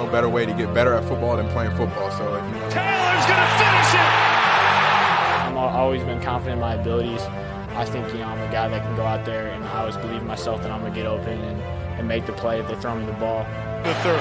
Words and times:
no 0.00 0.10
better 0.10 0.30
way 0.30 0.46
to 0.46 0.54
get 0.54 0.72
better 0.72 0.94
at 0.94 1.04
football 1.04 1.36
than 1.36 1.46
playing 1.50 1.70
football. 1.76 2.10
So 2.12 2.24
if 2.34 2.44
you 2.48 2.60
Taylor's 2.72 3.26
going 3.28 3.44
to 3.44 3.52
finish 3.60 3.92
it. 4.00 4.10
I've 5.52 5.76
always 5.76 6.02
been 6.02 6.22
confident 6.22 6.54
in 6.54 6.60
my 6.60 6.74
abilities. 6.74 7.20
I 7.76 7.84
think 7.84 8.10
you 8.14 8.20
know 8.20 8.28
I'm 8.28 8.40
a 8.40 8.50
guy 8.50 8.68
that 8.68 8.82
can 8.82 8.96
go 8.96 9.04
out 9.04 9.26
there, 9.26 9.48
and 9.48 9.62
I 9.62 9.80
always 9.80 9.98
believe 9.98 10.22
in 10.22 10.26
myself 10.26 10.62
that 10.62 10.70
I'm 10.70 10.80
gonna 10.80 10.94
get 10.94 11.06
open 11.06 11.38
and, 11.38 11.60
and 11.98 12.08
make 12.08 12.24
the 12.26 12.32
play 12.32 12.58
if 12.58 12.66
they 12.66 12.74
throw 12.76 12.96
me 12.96 13.04
the 13.04 13.12
ball. 13.12 13.44
The 13.84 13.94
third, 13.96 14.20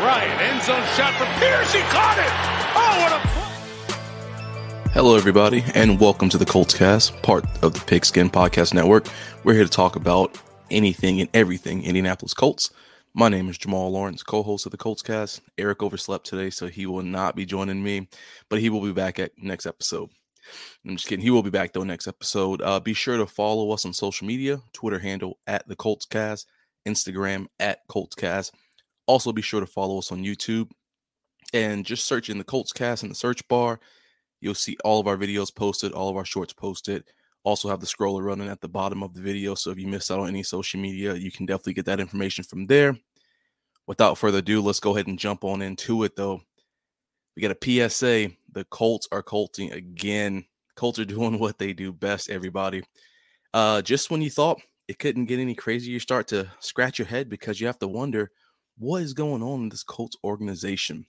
Ryan 0.00 0.40
end 0.40 0.62
zone 0.62 0.82
shot 0.96 1.12
for 1.14 1.26
Pierce. 1.40 1.72
He 1.72 1.80
caught 1.90 2.18
it. 2.18 2.30
Oh, 2.76 3.02
what 3.02 3.12
a 3.12 4.90
Hello, 4.90 5.16
everybody, 5.16 5.64
and 5.74 6.00
welcome 6.00 6.28
to 6.28 6.38
the 6.38 6.46
Colts 6.46 6.72
Cast, 6.72 7.20
part 7.22 7.44
of 7.62 7.74
the 7.74 7.80
Pigskin 7.80 8.30
Podcast 8.30 8.72
Network. 8.72 9.06
We're 9.42 9.54
here 9.54 9.64
to 9.64 9.70
talk 9.70 9.96
about 9.96 10.38
anything 10.70 11.20
and 11.20 11.28
everything 11.34 11.82
Indianapolis 11.82 12.32
Colts. 12.32 12.70
My 13.18 13.30
name 13.30 13.48
is 13.48 13.56
Jamal 13.56 13.90
Lawrence, 13.90 14.22
co-host 14.22 14.66
of 14.66 14.72
the 14.72 14.76
Colts 14.76 15.00
Cast. 15.00 15.40
Eric 15.56 15.82
overslept 15.82 16.26
today, 16.26 16.50
so 16.50 16.66
he 16.66 16.84
will 16.84 17.02
not 17.02 17.34
be 17.34 17.46
joining 17.46 17.82
me, 17.82 18.10
but 18.50 18.60
he 18.60 18.68
will 18.68 18.82
be 18.82 18.92
back 18.92 19.18
at 19.18 19.32
next 19.38 19.64
episode. 19.64 20.10
I'm 20.84 20.96
just 20.96 21.08
kidding. 21.08 21.22
He 21.22 21.30
will 21.30 21.42
be 21.42 21.48
back 21.48 21.72
though 21.72 21.82
next 21.82 22.06
episode. 22.06 22.60
Uh, 22.60 22.78
be 22.78 22.92
sure 22.92 23.16
to 23.16 23.24
follow 23.24 23.70
us 23.70 23.86
on 23.86 23.94
social 23.94 24.26
media: 24.26 24.60
Twitter 24.74 24.98
handle 24.98 25.38
at 25.46 25.66
the 25.66 25.74
Colts 25.74 26.04
Cast, 26.04 26.46
Instagram 26.86 27.46
at 27.58 27.78
Colts 27.88 28.14
Cast. 28.14 28.54
Also, 29.06 29.32
be 29.32 29.40
sure 29.40 29.60
to 29.60 29.66
follow 29.66 29.96
us 29.96 30.12
on 30.12 30.22
YouTube 30.22 30.68
and 31.54 31.86
just 31.86 32.06
search 32.06 32.28
in 32.28 32.36
the 32.36 32.44
Colts 32.44 32.74
Cast 32.74 33.02
in 33.02 33.08
the 33.08 33.14
search 33.14 33.48
bar. 33.48 33.80
You'll 34.42 34.52
see 34.52 34.76
all 34.84 35.00
of 35.00 35.06
our 35.06 35.16
videos 35.16 35.54
posted, 35.56 35.92
all 35.92 36.10
of 36.10 36.16
our 36.16 36.26
shorts 36.26 36.52
posted. 36.52 37.04
Also, 37.44 37.68
have 37.70 37.80
the 37.80 37.86
scroller 37.86 38.22
running 38.22 38.48
at 38.48 38.60
the 38.60 38.68
bottom 38.68 39.02
of 39.02 39.14
the 39.14 39.22
video. 39.22 39.54
So 39.54 39.70
if 39.70 39.78
you 39.78 39.86
miss 39.86 40.10
out 40.10 40.18
on 40.18 40.28
any 40.28 40.42
social 40.42 40.80
media, 40.80 41.14
you 41.14 41.30
can 41.30 41.46
definitely 41.46 41.74
get 41.74 41.86
that 41.86 42.00
information 42.00 42.44
from 42.44 42.66
there. 42.66 42.98
Without 43.86 44.18
further 44.18 44.38
ado, 44.38 44.60
let's 44.60 44.80
go 44.80 44.94
ahead 44.94 45.06
and 45.06 45.18
jump 45.18 45.44
on 45.44 45.62
into 45.62 46.02
it 46.04 46.16
though. 46.16 46.40
We 47.34 47.42
got 47.42 47.56
a 47.56 47.88
PSA. 47.88 48.30
The 48.52 48.64
Colts 48.64 49.08
are 49.12 49.22
colting 49.22 49.72
again. 49.72 50.46
Colts 50.74 50.98
are 50.98 51.04
doing 51.06 51.38
what 51.38 51.58
they 51.58 51.72
do 51.72 51.92
best, 51.92 52.30
everybody. 52.30 52.82
Uh, 53.54 53.82
just 53.82 54.10
when 54.10 54.22
you 54.22 54.30
thought 54.30 54.60
it 54.88 54.98
couldn't 54.98 55.26
get 55.26 55.38
any 55.40 55.54
crazier, 55.54 55.92
you 55.92 56.00
start 56.00 56.28
to 56.28 56.50
scratch 56.60 56.98
your 56.98 57.06
head 57.06 57.28
because 57.28 57.60
you 57.60 57.66
have 57.66 57.78
to 57.78 57.88
wonder 57.88 58.30
what 58.78 59.02
is 59.02 59.14
going 59.14 59.42
on 59.42 59.62
in 59.62 59.68
this 59.68 59.82
Colts 59.82 60.16
organization. 60.22 61.06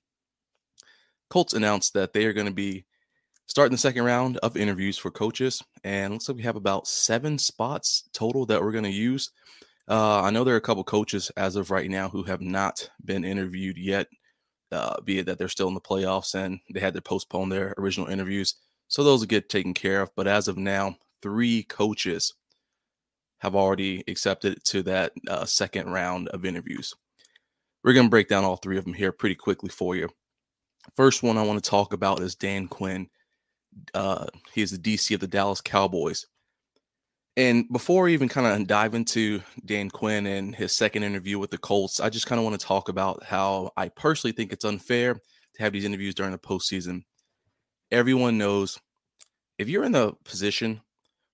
Colts 1.29 1.53
announced 1.53 1.93
that 1.93 2.13
they 2.13 2.25
are 2.25 2.33
going 2.33 2.47
to 2.47 2.53
be 2.53 2.85
starting 3.47 3.73
the 3.73 3.77
second 3.77 4.03
round 4.03 4.37
of 4.37 4.57
interviews 4.57 4.97
for 4.97 5.11
coaches, 5.11 5.63
and 5.83 6.13
looks 6.13 6.27
like 6.27 6.37
we 6.37 6.43
have 6.43 6.55
about 6.55 6.87
seven 6.87 7.37
spots 7.37 8.03
total 8.13 8.45
that 8.45 8.61
we're 8.61 8.71
going 8.71 8.83
to 8.83 8.89
use. 8.89 9.31
Uh, 9.89 10.21
I 10.21 10.31
know 10.31 10.43
there 10.43 10.55
are 10.55 10.57
a 10.57 10.61
couple 10.61 10.83
coaches 10.83 11.31
as 11.37 11.55
of 11.55 11.71
right 11.71 11.89
now 11.89 12.09
who 12.09 12.23
have 12.23 12.41
not 12.41 12.89
been 13.05 13.23
interviewed 13.23 13.77
yet 13.77 14.07
uh, 14.71 14.99
be 15.01 15.19
it 15.19 15.25
that 15.25 15.37
they're 15.37 15.47
still 15.47 15.67
in 15.67 15.73
the 15.73 15.81
playoffs 15.81 16.35
and 16.35 16.59
they 16.73 16.79
had 16.79 16.93
to 16.93 17.01
postpone 17.01 17.49
their 17.49 17.73
original 17.77 18.07
interviews. 18.07 18.55
So 18.87 19.03
those 19.03 19.21
will 19.21 19.27
get 19.27 19.49
taken 19.49 19.73
care 19.73 20.01
of. 20.01 20.11
But 20.15 20.27
as 20.27 20.47
of 20.47 20.57
now, 20.57 20.97
three 21.21 21.63
coaches 21.63 22.33
have 23.39 23.55
already 23.55 24.03
accepted 24.07 24.63
to 24.65 24.83
that 24.83 25.13
uh, 25.27 25.45
second 25.45 25.89
round 25.89 26.27
of 26.29 26.45
interviews. 26.45 26.93
We're 27.83 27.93
going 27.93 28.07
to 28.07 28.11
break 28.11 28.27
down 28.27 28.43
all 28.43 28.57
three 28.57 28.77
of 28.77 28.83
them 28.83 28.93
here 28.93 29.11
pretty 29.11 29.35
quickly 29.35 29.69
for 29.69 29.95
you. 29.95 30.09
First 30.95 31.23
one 31.23 31.37
I 31.37 31.43
want 31.43 31.63
to 31.63 31.69
talk 31.69 31.93
about 31.93 32.21
is 32.21 32.35
Dan 32.35 32.67
Quinn. 32.67 33.07
Uh, 33.93 34.25
he 34.53 34.61
is 34.61 34.71
the 34.71 34.77
DC 34.77 35.13
of 35.13 35.19
the 35.19 35.27
Dallas 35.27 35.61
Cowboys. 35.61 36.25
And 37.37 37.71
before 37.71 38.05
we 38.05 38.13
even 38.13 38.29
kind 38.29 38.47
of 38.47 38.67
dive 38.67 38.95
into 38.95 39.43
Dan 39.63 39.91
Quinn 39.91 40.25
and 40.25 40.55
his 40.55 40.71
second 40.71 41.03
interview 41.03 41.37
with 41.37 41.51
the 41.51 41.59
Colts, 41.59 41.99
I 41.99 42.09
just 42.09 42.25
kind 42.25 42.39
of 42.39 42.45
want 42.45 42.59
to 42.59 42.65
talk 42.65 42.89
about 42.89 43.23
how 43.23 43.71
I 43.77 43.89
personally 43.89 44.31
think 44.31 44.51
it's 44.51 44.65
unfair 44.65 45.13
to 45.13 45.61
have 45.61 45.71
these 45.71 45.85
interviews 45.85 46.15
during 46.15 46.31
the 46.31 46.39
postseason. 46.39 47.03
Everyone 47.91 48.39
knows 48.39 48.79
if 49.59 49.69
you're 49.69 49.83
in 49.83 49.91
the 49.91 50.13
position 50.25 50.81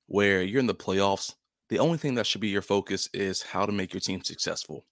where 0.07 0.43
you're 0.43 0.59
in 0.59 0.67
the 0.67 0.75
playoffs, 0.75 1.35
the 1.69 1.79
only 1.79 1.97
thing 1.97 2.15
that 2.15 2.27
should 2.27 2.41
be 2.41 2.49
your 2.49 2.61
focus 2.61 3.07
is 3.13 3.41
how 3.41 3.65
to 3.65 3.71
make 3.71 3.93
your 3.93 4.01
team 4.01 4.21
successful. 4.21 4.85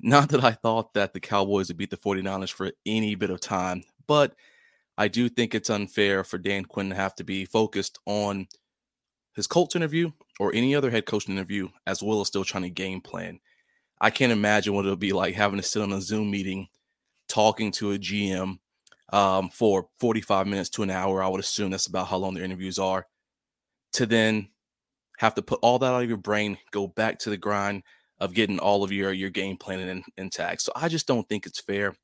Not 0.00 0.30
that 0.30 0.42
I 0.42 0.50
thought 0.50 0.94
that 0.94 1.14
the 1.14 1.20
Cowboys 1.20 1.68
would 1.68 1.76
beat 1.76 1.90
the 1.90 1.96
49ers 1.96 2.52
for 2.52 2.72
any 2.84 3.14
bit 3.14 3.30
of 3.30 3.40
time, 3.40 3.84
but 4.08 4.34
I 4.98 5.06
do 5.06 5.28
think 5.28 5.54
it's 5.54 5.70
unfair 5.70 6.24
for 6.24 6.38
Dan 6.38 6.64
Quinn 6.64 6.88
to 6.88 6.96
have 6.96 7.14
to 7.14 7.24
be 7.24 7.44
focused 7.44 8.00
on 8.04 8.48
his 9.34 9.46
Colts 9.46 9.76
interview 9.76 10.10
or 10.38 10.52
any 10.54 10.74
other 10.74 10.90
head 10.90 11.06
coach 11.06 11.28
interview, 11.28 11.68
as 11.86 12.02
well 12.02 12.20
as 12.20 12.28
still 12.28 12.44
trying 12.44 12.64
to 12.64 12.70
game 12.70 13.00
plan. 13.00 13.38
I 14.00 14.10
can't 14.10 14.32
imagine 14.32 14.74
what 14.74 14.86
it'll 14.86 14.96
be 14.96 15.12
like 15.12 15.34
having 15.34 15.58
to 15.58 15.66
sit 15.66 15.82
on 15.82 15.92
a 15.92 16.00
Zoom 16.00 16.30
meeting, 16.30 16.68
talking 17.28 17.70
to 17.72 17.92
a 17.92 17.98
GM 17.98 18.58
um, 19.12 19.50
for 19.50 19.88
45 19.98 20.46
minutes 20.46 20.70
to 20.70 20.82
an 20.82 20.90
hour. 20.90 21.22
I 21.22 21.28
would 21.28 21.40
assume 21.40 21.70
that's 21.70 21.86
about 21.86 22.08
how 22.08 22.16
long 22.16 22.34
their 22.34 22.44
interviews 22.44 22.78
are. 22.78 23.06
To 23.94 24.06
then 24.06 24.48
have 25.18 25.34
to 25.34 25.42
put 25.42 25.60
all 25.62 25.78
that 25.78 25.92
out 25.92 26.02
of 26.02 26.08
your 26.08 26.16
brain, 26.16 26.56
go 26.70 26.86
back 26.86 27.18
to 27.20 27.30
the 27.30 27.36
grind 27.36 27.82
of 28.20 28.34
getting 28.34 28.58
all 28.58 28.84
of 28.84 28.92
your 28.92 29.12
your 29.12 29.30
game 29.30 29.56
planning 29.56 29.88
in, 29.88 30.02
intact. 30.16 30.62
So 30.62 30.72
I 30.76 30.88
just 30.88 31.06
don't 31.06 31.28
think 31.28 31.44
it's 31.44 31.60
fair, 31.60 31.94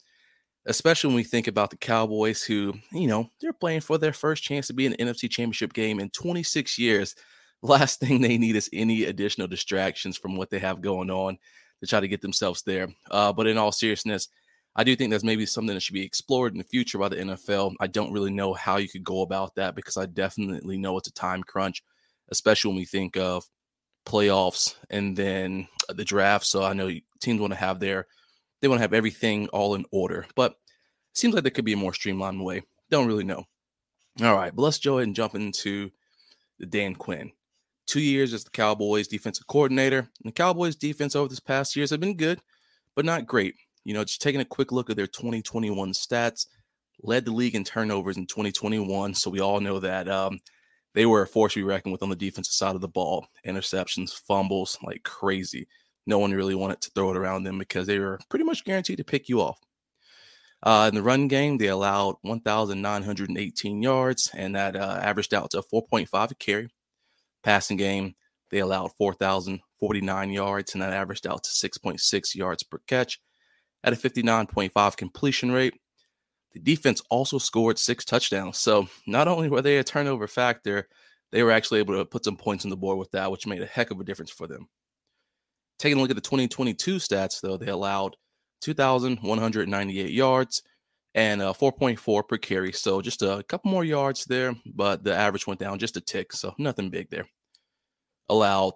especially 0.67 1.09
when 1.09 1.17
we 1.17 1.25
think 1.25 1.47
about 1.47 1.71
the 1.71 1.77
Cowboys, 1.77 2.43
who 2.43 2.75
you 2.93 3.07
know 3.07 3.31
they're 3.41 3.53
playing 3.53 3.81
for 3.81 3.99
their 3.99 4.13
first 4.13 4.43
chance 4.43 4.67
to 4.67 4.75
be 4.75 4.87
in 4.87 4.93
the 4.93 4.99
NFC 4.99 5.31
Championship 5.31 5.73
game 5.73 6.01
in 6.01 6.11
26 6.11 6.79
years 6.79 7.15
last 7.63 8.01
thing 8.01 8.21
they 8.21 8.39
need 8.39 8.57
is 8.57 8.71
any 8.73 9.05
additional 9.05 9.49
distractions 9.49 10.17
from 10.17 10.37
what 10.37 10.51
they 10.51 10.59
have 10.59 10.81
going 10.81 11.11
on 11.11 11.39
to 11.81 11.87
try 11.87 12.01
to 12.01 12.09
get 12.09 12.21
themselves 12.23 12.63
there. 12.63 12.89
Uh, 13.11 13.33
but 13.33 13.47
in 13.47 13.59
all 13.59 13.73
seriousness, 13.73 14.29
I 14.75 14.85
do 14.85 14.95
think 14.95 15.11
that's 15.11 15.25
maybe 15.25 15.47
something 15.47 15.75
that 15.75 15.81
should 15.81 15.95
be 15.95 16.05
explored 16.05 16.53
in 16.53 16.59
the 16.59 16.65
future 16.65 16.99
by 16.99 17.09
the 17.09 17.17
NFL. 17.17 17.75
I 17.81 17.87
don't 17.87 18.13
really 18.13 18.31
know 18.31 18.55
how 18.55 18.77
you 18.77 18.89
could 18.89 19.05
go 19.05 19.23
about 19.23 19.55
that 19.55 19.75
because 19.75 19.97
I 19.97 20.07
definitely 20.07 20.77
know 20.77 20.97
it's 20.99 21.09
a 21.09 21.13
time 21.13 21.43
crunch, 21.43 21.83
especially 22.31 22.71
when 22.71 22.79
we 22.79 22.85
think 22.85 23.17
of 23.17 23.45
playoffs 24.07 24.75
and 24.91 25.17
then 25.17 25.69
the 25.89 26.05
draft. 26.05 26.47
So 26.47 26.63
I 26.63 26.75
know 26.75 26.91
teams 27.21 27.41
want 27.41 27.53
to 27.53 27.59
have 27.59 27.81
their 27.81 28.07
they 28.61 28.69
want 28.69 28.79
to 28.79 28.83
have 28.83 28.93
everything 28.93 29.49
all 29.49 29.75
in 29.75 29.85
order, 29.91 30.27
but 30.35 30.53
it 30.53 31.19
seems 31.19 31.35
like 31.35 31.45
there 31.45 31.51
could 31.51 31.65
be 31.65 31.73
a 31.73 31.77
more 31.77 31.95
streamlined 31.95 32.45
way. 32.45 32.63
Don't 32.91 33.07
really 33.07 33.25
know. 33.25 33.45
All 34.23 34.35
right, 34.35 34.55
but 34.55 34.63
let's 34.63 34.79
go 34.79 34.99
ahead 34.99 35.09
and 35.09 35.17
jump 35.17 35.35
into 35.35 35.91
the 36.59 36.67
Dan 36.67 36.95
Quinn 36.95 37.33
two 37.87 38.01
years 38.01 38.35
as 38.35 38.45
the 38.45 38.51
Cowboys 38.51 39.09
defensive 39.09 39.47
coordinator. 39.47 39.99
And 39.99 40.09
the 40.25 40.33
Cowboys 40.33 40.77
defense 40.77 41.17
over 41.17 41.29
this 41.29 41.41
past 41.41 41.77
years 41.77 41.91
have 41.91 42.01
been 42.01 42.17
good, 42.17 42.41
but 42.95 43.05
not 43.05 43.27
great. 43.27 43.55
You 43.85 43.95
know, 43.95 44.05
just 44.05 44.21
taking 44.21 44.41
a 44.41 44.45
quick 44.45 44.73
look 44.73 44.91
at 44.91 44.97
their 44.97 45.07
2021 45.07 45.93
stats, 45.93 46.47
led 47.03 47.25
the 47.25 47.33
league 47.33 47.55
in 47.55 47.65
turnovers 47.65 48.17
in 48.17 48.27
2021. 48.27 49.15
So 49.15 49.31
we 49.31 49.41
all 49.41 49.61
know 49.61 49.79
that 49.79 50.09
um, 50.09 50.41
they 50.95 51.07
were 51.07 51.23
a 51.23 51.27
force 51.27 51.55
to 51.55 51.61
be 51.61 51.65
reckoned 51.65 51.93
with 51.93 52.03
on 52.03 52.11
the 52.11 52.17
defensive 52.17 52.53
side 52.53 52.75
of 52.75 52.81
the 52.81 52.89
ball. 52.89 53.27
Interceptions, 53.47 54.13
fumbles, 54.13 54.77
like 54.83 55.03
crazy. 55.05 55.69
No 56.07 56.19
one 56.19 56.33
really 56.33 56.55
wanted 56.55 56.81
to 56.83 56.91
throw 56.91 57.11
it 57.11 57.17
around 57.17 57.45
them 57.45 57.59
because 57.59 57.87
they 57.87 57.99
were 57.99 58.21
pretty 58.29 58.45
much 58.45 58.65
guaranteed 58.65 58.99
to 58.99 59.05
pick 59.05 59.29
you 59.29 59.41
off. 59.41 59.59
Uh, 60.63 60.87
in 60.89 60.95
the 60.95 61.03
run 61.03 61.29
game, 61.29 61.59
they 61.59 61.67
allowed 61.67 62.17
1,918 62.23 63.83
yards, 63.83 64.31
and 64.35 64.55
that 64.55 64.77
uh, 64.77 64.99
averaged 65.03 65.35
out 65.35 65.51
to 65.51 65.63
4.5 65.63 66.31
a 66.31 66.35
carry. 66.35 66.69
Passing 67.43 67.77
game, 67.77 68.15
they 68.51 68.59
allowed 68.59 68.93
4,049 68.97 70.31
yards, 70.31 70.73
and 70.73 70.83
that 70.83 70.93
averaged 70.93 71.27
out 71.27 71.45
to 71.45 71.51
6.6 71.51 72.35
yards 72.35 72.63
per 72.63 72.79
catch 72.87 73.21
at 73.85 73.93
a 73.93 73.97
59.5 73.97 74.97
completion 74.97 75.53
rate. 75.53 75.75
The 76.53 76.61
defense 76.61 77.03
also 77.11 77.39
scored 77.39 77.79
six 77.79 78.05
touchdowns. 78.05 78.59
So 78.59 78.89
not 79.07 79.29
only 79.29 79.49
were 79.49 79.63
they 79.63 79.77
a 79.77 79.85
turnover 79.85 80.27
factor, 80.27 80.89
they 81.31 81.43
were 81.43 81.53
actually 81.53 81.81
able 81.81 81.95
to 81.95 82.05
put 82.05 82.25
some 82.25 82.37
points 82.37 82.65
on 82.65 82.71
the 82.71 82.77
board 82.77 82.99
with 82.99 83.11
that, 83.11 83.31
which 83.31 83.47
made 83.47 83.63
a 83.63 83.67
heck 83.67 83.91
of 83.91 84.01
a 84.01 84.05
difference 84.05 84.31
for 84.31 84.47
them. 84.47 84.69
Taking 85.79 85.99
a 85.99 86.01
look 86.01 86.11
at 86.11 86.17
the 86.17 86.23
2022 86.23 86.97
stats, 86.97 87.41
though, 87.41 87.57
they 87.57 87.71
allowed 87.71 88.17
2,198 88.63 90.11
yards 90.11 90.63
and 91.15 91.41
uh, 91.43 91.53
4.4 91.53 92.29
per 92.29 92.37
carry. 92.37 92.73
So 92.73 93.01
just 93.01 93.23
a 93.23 93.45
couple 93.49 93.71
more 93.71 93.85
yards 93.85 94.25
there, 94.25 94.55
but 94.67 95.05
the 95.05 95.15
average 95.15 95.47
went 95.47 95.61
down 95.61 95.79
just 95.79 95.97
a 95.97 96.01
tick. 96.01 96.33
So 96.33 96.55
nothing 96.59 96.91
big 96.91 97.11
there. 97.11 97.27
Allowed 98.29 98.75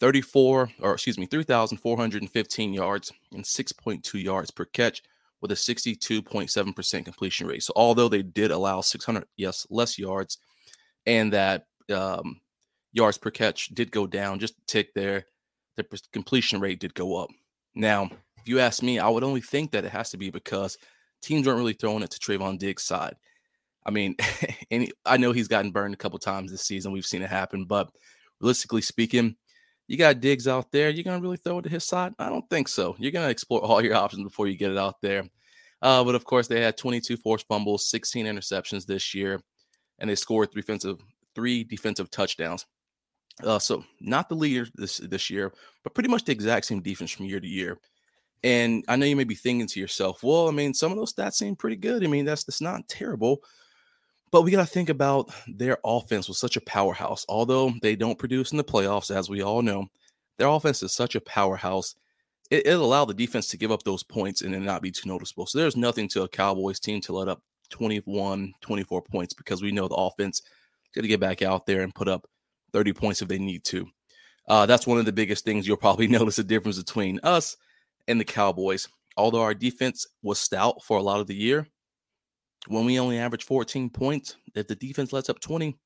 34, 0.00 0.70
or 0.80 0.94
excuse 0.94 1.18
me, 1.18 1.26
3,415 1.26 2.72
yards 2.72 3.12
and 3.32 3.44
6.2 3.44 4.22
yards 4.22 4.50
per 4.50 4.64
catch 4.64 5.02
with 5.40 5.52
a 5.52 5.54
62.7% 5.54 7.04
completion 7.04 7.46
rate. 7.46 7.62
So 7.62 7.72
although 7.76 8.08
they 8.08 8.22
did 8.22 8.50
allow 8.50 8.80
600, 8.80 9.24
yes, 9.36 9.66
less 9.70 9.98
yards, 9.98 10.38
and 11.06 11.32
that 11.32 11.66
um, 11.92 12.40
yards 12.92 13.18
per 13.18 13.30
catch 13.30 13.68
did 13.68 13.90
go 13.90 14.06
down 14.06 14.38
just 14.38 14.58
a 14.58 14.66
tick 14.66 14.94
there, 14.94 15.26
the 15.88 16.00
completion 16.12 16.60
rate 16.60 16.80
did 16.80 16.94
go 16.94 17.16
up. 17.16 17.30
Now, 17.74 18.10
if 18.38 18.48
you 18.48 18.58
ask 18.58 18.82
me, 18.82 18.98
I 18.98 19.08
would 19.08 19.24
only 19.24 19.40
think 19.40 19.70
that 19.72 19.84
it 19.84 19.92
has 19.92 20.10
to 20.10 20.16
be 20.16 20.30
because 20.30 20.76
teams 21.22 21.46
aren't 21.46 21.58
really 21.58 21.72
throwing 21.72 22.02
it 22.02 22.10
to 22.10 22.18
Trevon 22.18 22.58
Diggs' 22.58 22.82
side. 22.82 23.14
I 23.84 23.90
mean, 23.90 24.16
I 25.06 25.16
know 25.16 25.32
he's 25.32 25.48
gotten 25.48 25.70
burned 25.70 25.94
a 25.94 25.98
couple 25.98 26.18
times 26.18 26.50
this 26.50 26.62
season. 26.66 26.92
We've 26.92 27.06
seen 27.06 27.22
it 27.22 27.30
happen, 27.30 27.64
but 27.64 27.90
realistically 28.40 28.82
speaking, 28.82 29.36
you 29.88 29.96
got 29.96 30.20
Diggs 30.20 30.46
out 30.46 30.70
there. 30.70 30.90
You're 30.90 31.04
gonna 31.04 31.20
really 31.20 31.36
throw 31.36 31.58
it 31.58 31.62
to 31.62 31.68
his 31.68 31.84
side? 31.84 32.12
I 32.18 32.28
don't 32.28 32.48
think 32.48 32.68
so. 32.68 32.94
You're 32.98 33.12
gonna 33.12 33.28
explore 33.28 33.60
all 33.60 33.82
your 33.82 33.94
options 33.96 34.22
before 34.22 34.46
you 34.46 34.56
get 34.56 34.70
it 34.70 34.78
out 34.78 35.00
there. 35.02 35.24
Uh, 35.82 36.04
but 36.04 36.14
of 36.14 36.24
course, 36.24 36.46
they 36.46 36.60
had 36.60 36.76
22 36.76 37.16
forced 37.16 37.46
fumbles, 37.48 37.88
16 37.90 38.26
interceptions 38.26 38.86
this 38.86 39.14
year, 39.14 39.40
and 39.98 40.08
they 40.08 40.14
scored 40.14 40.52
three 40.52 40.62
defensive 40.62 40.98
three 41.34 41.64
defensive 41.64 42.10
touchdowns. 42.10 42.66
Uh, 43.44 43.58
so 43.58 43.84
not 44.00 44.28
the 44.28 44.34
leader 44.34 44.66
this 44.74 44.98
this 44.98 45.30
year, 45.30 45.52
but 45.82 45.94
pretty 45.94 46.08
much 46.08 46.24
the 46.24 46.32
exact 46.32 46.66
same 46.66 46.80
defense 46.80 47.10
from 47.10 47.26
year 47.26 47.40
to 47.40 47.48
year. 47.48 47.78
And 48.42 48.84
I 48.88 48.96
know 48.96 49.06
you 49.06 49.16
may 49.16 49.24
be 49.24 49.34
thinking 49.34 49.66
to 49.66 49.80
yourself, 49.80 50.22
well, 50.22 50.48
I 50.48 50.50
mean, 50.50 50.72
some 50.72 50.92
of 50.92 50.98
those 50.98 51.12
stats 51.12 51.34
seem 51.34 51.56
pretty 51.56 51.76
good. 51.76 52.02
I 52.02 52.06
mean, 52.06 52.24
that's 52.24 52.44
that's 52.44 52.60
not 52.60 52.88
terrible. 52.88 53.42
But 54.30 54.42
we 54.42 54.52
got 54.52 54.60
to 54.60 54.72
think 54.72 54.88
about 54.88 55.30
their 55.48 55.78
offense 55.84 56.28
was 56.28 56.38
such 56.38 56.56
a 56.56 56.60
powerhouse. 56.60 57.26
Although 57.28 57.72
they 57.82 57.96
don't 57.96 58.18
produce 58.18 58.52
in 58.52 58.58
the 58.58 58.64
playoffs, 58.64 59.14
as 59.14 59.28
we 59.28 59.42
all 59.42 59.60
know, 59.60 59.86
their 60.38 60.48
offense 60.48 60.82
is 60.82 60.92
such 60.92 61.16
a 61.16 61.20
powerhouse. 61.20 61.96
It, 62.50 62.66
it 62.66 62.78
allowed 62.78 63.06
the 63.06 63.14
defense 63.14 63.48
to 63.48 63.56
give 63.56 63.72
up 63.72 63.82
those 63.82 64.04
points 64.04 64.42
and 64.42 64.54
then 64.54 64.64
not 64.64 64.82
be 64.82 64.92
too 64.92 65.08
noticeable. 65.08 65.46
So 65.46 65.58
there's 65.58 65.76
nothing 65.76 66.08
to 66.08 66.22
a 66.22 66.28
Cowboys 66.28 66.78
team 66.78 67.00
to 67.02 67.12
let 67.12 67.28
up 67.28 67.42
21, 67.70 68.52
24 68.60 69.02
points 69.02 69.34
because 69.34 69.62
we 69.62 69.72
know 69.72 69.88
the 69.88 69.94
offense 69.94 70.38
is 70.38 70.44
going 70.94 71.02
to 71.02 71.08
get 71.08 71.20
back 71.20 71.42
out 71.42 71.66
there 71.66 71.82
and 71.82 71.94
put 71.94 72.08
up 72.08 72.26
30 72.72 72.92
points 72.92 73.22
if 73.22 73.28
they 73.28 73.38
need 73.38 73.64
to. 73.64 73.86
Uh, 74.48 74.66
that's 74.66 74.86
one 74.86 74.98
of 74.98 75.04
the 75.04 75.12
biggest 75.12 75.44
things 75.44 75.66
you'll 75.66 75.76
probably 75.76 76.06
notice 76.08 76.38
a 76.38 76.44
difference 76.44 76.78
between 76.78 77.20
us 77.22 77.56
and 78.08 78.20
the 78.20 78.24
Cowboys. 78.24 78.88
Although 79.16 79.42
our 79.42 79.54
defense 79.54 80.06
was 80.22 80.38
stout 80.38 80.82
for 80.82 80.98
a 80.98 81.02
lot 81.02 81.20
of 81.20 81.26
the 81.26 81.34
year, 81.34 81.66
when 82.68 82.84
we 82.84 82.98
only 82.98 83.18
average 83.18 83.44
14 83.44 83.90
points, 83.90 84.36
if 84.54 84.66
the 84.66 84.74
defense 84.74 85.12
lets 85.12 85.30
up 85.30 85.40
20, 85.40 85.76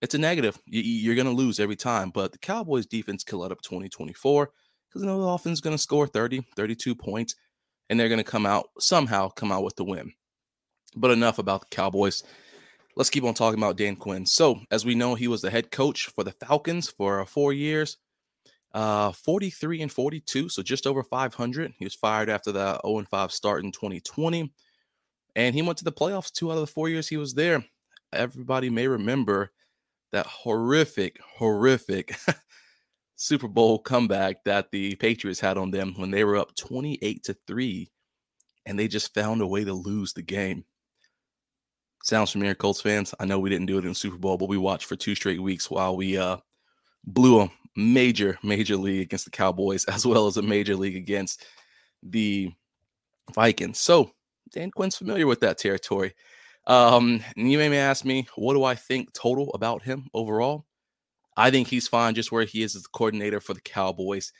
it's 0.00 0.14
a 0.14 0.18
negative. 0.18 0.58
You, 0.66 1.10
are 1.12 1.14
going 1.14 1.26
to 1.26 1.32
lose 1.32 1.60
every 1.60 1.76
time. 1.76 2.10
But 2.10 2.32
the 2.32 2.38
Cowboys 2.38 2.86
defense 2.86 3.24
can 3.24 3.38
let 3.38 3.52
up 3.52 3.62
20, 3.62 3.88
24 3.88 4.50
because 4.88 5.02
you 5.02 5.08
know 5.08 5.20
the 5.20 5.28
offense 5.28 5.58
is 5.58 5.60
going 5.60 5.76
to 5.76 5.82
score 5.82 6.06
30, 6.06 6.46
32 6.56 6.94
points, 6.94 7.34
and 7.90 7.98
they're 7.98 8.08
going 8.08 8.18
to 8.18 8.24
come 8.24 8.46
out 8.46 8.68
somehow 8.78 9.28
come 9.28 9.52
out 9.52 9.64
with 9.64 9.76
the 9.76 9.84
win. 9.84 10.12
But 10.96 11.10
enough 11.10 11.38
about 11.38 11.62
the 11.62 11.74
Cowboys. 11.74 12.22
Let's 12.98 13.10
keep 13.10 13.22
on 13.22 13.32
talking 13.32 13.60
about 13.60 13.76
Dan 13.76 13.94
Quinn. 13.94 14.26
So, 14.26 14.60
as 14.72 14.84
we 14.84 14.96
know, 14.96 15.14
he 15.14 15.28
was 15.28 15.40
the 15.40 15.52
head 15.52 15.70
coach 15.70 16.06
for 16.06 16.24
the 16.24 16.32
Falcons 16.32 16.90
for 16.90 17.24
four 17.26 17.52
years, 17.52 17.96
uh, 18.74 19.12
43 19.12 19.82
and 19.82 19.92
42, 19.92 20.48
so 20.48 20.64
just 20.64 20.84
over 20.84 21.04
500. 21.04 21.74
He 21.78 21.84
was 21.84 21.94
fired 21.94 22.28
after 22.28 22.50
the 22.50 22.80
0 22.84 22.98
and 22.98 23.08
5 23.08 23.30
start 23.30 23.62
in 23.62 23.70
2020. 23.70 24.52
And 25.36 25.54
he 25.54 25.62
went 25.62 25.78
to 25.78 25.84
the 25.84 25.92
playoffs 25.92 26.32
two 26.32 26.50
out 26.50 26.54
of 26.54 26.62
the 26.62 26.66
four 26.66 26.88
years 26.88 27.06
he 27.06 27.16
was 27.16 27.34
there. 27.34 27.64
Everybody 28.12 28.68
may 28.68 28.88
remember 28.88 29.52
that 30.10 30.26
horrific, 30.26 31.20
horrific 31.36 32.16
Super 33.14 33.46
Bowl 33.46 33.78
comeback 33.78 34.42
that 34.42 34.72
the 34.72 34.96
Patriots 34.96 35.38
had 35.38 35.56
on 35.56 35.70
them 35.70 35.94
when 35.98 36.10
they 36.10 36.24
were 36.24 36.36
up 36.36 36.56
28 36.56 37.22
to 37.22 37.36
3 37.46 37.88
and 38.66 38.76
they 38.76 38.88
just 38.88 39.14
found 39.14 39.40
a 39.40 39.46
way 39.46 39.62
to 39.62 39.72
lose 39.72 40.14
the 40.14 40.22
game. 40.22 40.64
Sounds 42.02 42.30
familiar, 42.30 42.54
Colts 42.54 42.80
fans. 42.80 43.14
I 43.18 43.24
know 43.24 43.38
we 43.38 43.50
didn't 43.50 43.66
do 43.66 43.78
it 43.78 43.84
in 43.84 43.94
Super 43.94 44.16
Bowl, 44.16 44.38
but 44.38 44.48
we 44.48 44.56
watched 44.56 44.86
for 44.86 44.96
two 44.96 45.14
straight 45.14 45.42
weeks 45.42 45.70
while 45.70 45.96
we 45.96 46.16
uh, 46.16 46.38
blew 47.04 47.40
a 47.40 47.50
major, 47.76 48.38
major 48.42 48.76
league 48.76 49.02
against 49.02 49.24
the 49.24 49.30
Cowboys, 49.30 49.84
as 49.88 50.06
well 50.06 50.26
as 50.26 50.36
a 50.36 50.42
major 50.42 50.76
league 50.76 50.96
against 50.96 51.44
the 52.02 52.50
Vikings. 53.34 53.78
So 53.78 54.12
Dan 54.52 54.70
Quinn's 54.70 54.96
familiar 54.96 55.26
with 55.26 55.40
that 55.40 55.58
territory. 55.58 56.14
Um, 56.66 57.22
and 57.36 57.50
you 57.50 57.58
may 57.58 57.78
ask 57.78 58.04
me, 58.04 58.26
what 58.36 58.54
do 58.54 58.64
I 58.64 58.74
think 58.74 59.12
total 59.12 59.50
about 59.54 59.82
him 59.82 60.08
overall? 60.12 60.66
I 61.36 61.50
think 61.50 61.68
he's 61.68 61.88
fine 61.88 62.14
just 62.14 62.32
where 62.32 62.44
he 62.44 62.62
is 62.62 62.74
as 62.76 62.82
the 62.82 62.88
coordinator 62.92 63.40
for 63.40 63.54
the 63.54 63.60
Cowboys. 63.60 64.32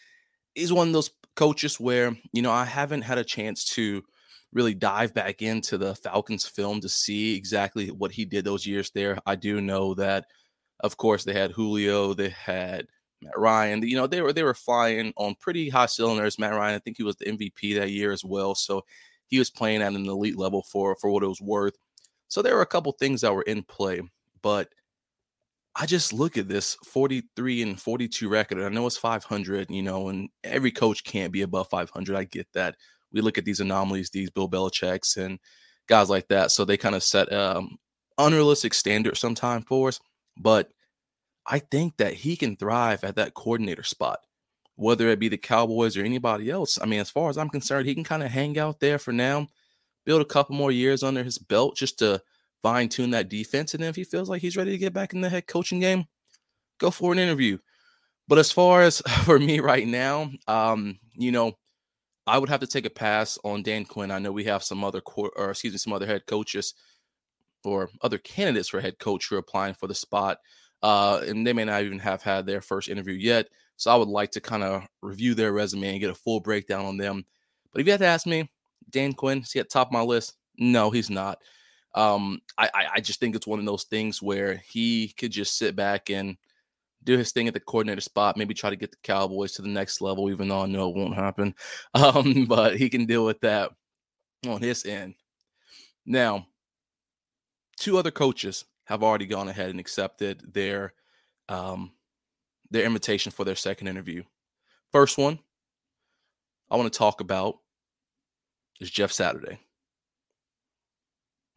He's 0.55 0.73
one 0.73 0.89
of 0.89 0.93
those 0.93 1.11
coaches 1.37 1.79
where, 1.79 2.17
you 2.33 2.43
know, 2.43 2.51
I 2.51 2.65
haven't 2.65 3.03
had 3.03 3.19
a 3.19 3.25
chance 3.25 3.65
to 3.75 4.03
really 4.53 4.75
dive 4.75 5.15
back 5.15 5.43
into 5.43 5.79
the 5.79 5.95
Falcons 5.95 6.47
film 6.47 6.81
to 6.81 6.89
see 6.89 7.37
exactly 7.37 7.91
what 7.91 8.13
he 8.13 8.25
did 8.25 8.45
those 8.45 8.67
years 8.67 8.91
there. 8.91 9.19
I 9.27 9.37
do 9.37 9.61
know 9.61 9.95
that, 9.95 10.27
of 10.81 10.97
course, 10.97 11.25
they 11.25 11.35
had 11.35 11.53
Julio, 11.53 12.15
they 12.15 12.31
had 12.31 12.87
Matt 13.23 13.39
Ryan. 13.39 13.83
You 13.83 13.97
know, 13.97 14.07
they 14.07 14.23
were 14.23 14.33
they 14.33 14.43
were 14.43 14.55
flying 14.55 15.13
on 15.17 15.35
pretty 15.41 15.69
high 15.69 15.87
cylinders. 15.87 16.39
Matt 16.39 16.53
Ryan, 16.55 16.77
I 16.77 16.79
think 16.79 16.97
he 16.97 17.03
was 17.03 17.17
the 17.17 17.27
MVP 17.27 17.79
that 17.79 17.91
year 17.91 18.13
as 18.13 18.25
well. 18.25 18.55
So 18.55 18.85
he 19.27 19.39
was 19.39 19.51
playing 19.51 19.83
at 19.83 19.93
an 19.93 20.07
elite 20.07 20.39
level 20.39 20.63
for 20.63 20.97
for 20.97 21.11
what 21.11 21.23
it 21.23 21.29
was 21.29 21.41
worth. 21.41 21.77
So 22.29 22.43
there 22.43 22.55
were 22.55 22.63
a 22.63 22.67
couple 22.67 22.93
things 22.93 23.23
that 23.23 23.35
were 23.35 23.43
in 23.43 23.63
play, 23.63 24.01
but 24.43 24.69
I 25.75 25.87
just 25.87 26.13
look 26.13 26.37
at 26.37 26.49
this 26.49 26.77
43 26.85 27.63
and 27.63 27.81
42 27.81 28.29
record. 28.29 28.63
I 28.63 28.69
know 28.69 28.87
it's 28.87 28.97
500, 28.97 29.71
you 29.71 29.83
know, 29.83 30.09
and 30.09 30.29
every 30.43 30.73
coach 30.73 31.05
can't 31.05 31.33
be 31.33 31.43
above 31.43 31.69
500. 31.69 32.17
I 32.17 32.25
get 32.25 32.49
that. 32.55 32.77
We 33.13 33.21
look 33.21 33.39
at 33.39 33.45
these 33.45 33.61
anomalies, 33.61 34.11
these 34.11 34.31
Bill 34.31 34.49
Belichick's 34.49 35.17
and 35.17 35.39
guys 35.89 36.11
like 36.11 36.29
that. 36.29 36.51
So 36.51 36.65
they 36.65 36.77
kind 36.77 36.95
of 36.95 37.03
set 37.03 37.33
um, 37.33 37.79
unrealistic 38.19 38.75
standards 38.75 39.21
sometimes 39.21 39.65
for 39.67 39.89
us. 39.89 40.01
But 40.37 40.71
I 41.47 41.59
think 41.59 41.97
that 41.97 42.15
he 42.15 42.37
can 42.37 42.57
thrive 42.57 43.05
at 43.05 43.17
that 43.17 43.35
coordinator 43.35 43.83
spot 43.83 44.21
whether 44.79 45.09
it 45.09 45.19
be 45.19 45.29
the 45.29 45.37
Cowboys 45.37 45.97
or 45.97 46.05
anybody 46.05 46.49
else. 46.49 46.79
I 46.81 46.87
mean, 46.87 47.01
as 47.01 47.11
far 47.11 47.29
as 47.29 47.37
I'm 47.37 47.49
concerned, 47.49 47.89
he 47.89 47.97
can 47.97 48.05
kind 48.05 48.23
of 48.23 48.31
hang 48.31 48.57
out 48.61 48.79
there 48.79 48.97
for 48.97 49.13
now, 49.13 49.49
build 50.07 50.23
a 50.23 50.25
couple 50.25 50.55
more 50.55 50.71
years 50.71 51.03
under 51.03 51.25
his 51.25 51.37
belt 51.37 51.77
just 51.77 51.99
to 51.99 52.23
fine 52.63 52.89
tune 52.89 53.11
that 53.11 53.29
defense. 53.29 53.75
And 53.75 53.83
then 53.83 53.91
if 53.91 53.97
he 53.97 54.05
feels 54.05 54.29
like 54.29 54.41
he's 54.41 54.57
ready 54.57 54.71
to 54.71 54.79
get 54.79 54.93
back 54.93 55.13
in 55.13 55.21
the 55.21 55.29
head 55.29 55.49
coaching 55.49 55.81
game, 55.81 56.05
go 56.79 56.93
for 56.93 57.13
an 57.13 57.19
interview. 57.19 57.59
But 58.29 58.39
as 58.39 58.53
far 58.53 58.83
as 58.83 59.01
for 59.25 59.41
me 59.41 59.59
right 59.59 59.87
now, 59.87 60.31
um, 60.47 61.01
you 61.15 61.33
know, 61.33 61.55
I 62.29 62.39
would 62.39 62.49
have 62.49 62.61
to 62.61 62.67
take 62.67 62.87
a 62.87 62.91
pass 62.91 63.39
on 63.45 63.63
Dan 63.63 63.85
Quinn. 63.85 64.11
I 64.11 64.19
know 64.19 64.33
we 64.33 64.45
have 64.45 64.63
some 64.63 64.85
other 64.85 65.03
or 65.17 65.51
excuse 65.51 65.73
me, 65.73 65.79
some 65.79 65.93
other 65.93 66.07
head 66.07 66.27
coaches 66.27 66.75
or 67.65 67.91
other 68.03 68.19
candidates 68.19 68.69
for 68.69 68.81
head 68.81 68.99
coach 68.99 69.29
who 69.29 69.37
are 69.37 69.41
applying 69.41 69.75
for 69.75 69.87
the 69.87 69.95
spot. 69.95 70.39
Uh, 70.83 71.23
and 71.27 71.47
they 71.47 71.53
may 71.53 71.65
not 71.65 71.83
even 71.83 71.99
have 71.99 72.23
had 72.23 72.47
their 72.47 72.61
first 72.61 72.89
interview 72.89 73.15
yet. 73.15 73.49
So 73.77 73.91
I 73.91 73.97
would 73.97 74.09
like 74.09 74.31
to 74.33 74.41
kind 74.41 74.63
of 74.63 74.87
review 75.03 75.35
their 75.35 75.53
resume 75.53 75.91
and 75.91 76.01
get 76.01 76.11
a 76.11 76.15
full 76.15 76.41
breakdown 76.41 76.85
on 76.85 76.97
them. 76.97 77.25
But 77.73 77.81
if 77.81 77.87
you 77.87 77.93
had 77.93 78.01
to 78.01 78.07
ask 78.07 78.27
me, 78.27 78.51
Dan 78.91 79.13
Quinn, 79.13 79.39
is 79.39 79.53
he 79.53 79.61
at 79.61 79.71
top 79.71 79.89
of 79.89 79.93
my 79.93 80.03
list? 80.03 80.35
No, 80.59 80.91
he's 80.91 81.11
not. 81.11 81.39
Um, 81.95 82.41
I, 82.57 82.89
I 82.97 83.01
just 83.01 83.19
think 83.19 83.35
it's 83.35 83.47
one 83.47 83.59
of 83.59 83.65
those 83.65 83.85
things 83.85 84.23
where 84.23 84.63
he 84.67 85.09
could 85.19 85.33
just 85.33 85.57
sit 85.57 85.75
back 85.75 86.11
and 86.11 86.37
do 87.05 87.17
his 87.17 87.33
thing 87.33 87.49
at 87.49 87.55
the 87.55 87.61
coordinator 87.61 88.01
spot, 88.01 88.37
maybe 88.37 88.55
try 88.55 88.71
to 88.71 88.77
get 88.77 88.91
the 88.91 88.99
Cowboys 89.03 89.53
to 89.53 89.63
the 89.63 89.69
next 89.69 90.01
level, 90.01 90.31
even 90.31 90.49
though 90.49 90.63
I 90.63 90.67
know 90.67 90.91
it 90.91 90.97
won't 90.97 91.15
happen. 91.15 91.55
Um, 91.95 92.45
but 92.47 92.77
he 92.77 92.89
can 92.89 93.07
deal 93.07 93.25
with 93.25 93.41
that 93.41 93.71
on 94.47 94.61
his 94.61 94.85
end. 94.85 95.15
Now, 96.07 96.47
two 97.77 97.99
other 97.99 98.11
coaches 98.11 98.65
have 98.85 99.03
already 99.03 99.27
gone 99.27 99.49
ahead 99.49 99.71
and 99.71 99.81
accepted 99.81 100.43
their 100.53 100.95
um, 101.49 101.93
their 102.71 102.85
invitation 102.85 103.33
for 103.33 103.45
their 103.45 103.55
second 103.55 103.89
interview. 103.89 104.23
First 104.93 105.19
one 105.19 105.39
I 106.71 106.77
want 106.77 106.93
to 106.93 106.99
talk 106.99 107.21
about 107.21 107.59
is 108.81 108.91
Jeff 108.91 109.13
Saturday. 109.13 109.59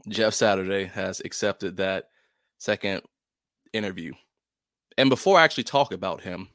Jeff 0.07 0.33
Saturday 0.33 0.85
has 0.85 1.21
accepted 1.23 1.77
that 1.77 2.05
second 2.57 3.01
interview. 3.73 4.13
And 4.97 5.09
before 5.09 5.37
I 5.37 5.43
actually 5.43 5.63
talk 5.63 5.93
about 5.93 6.21
him, 6.21 6.49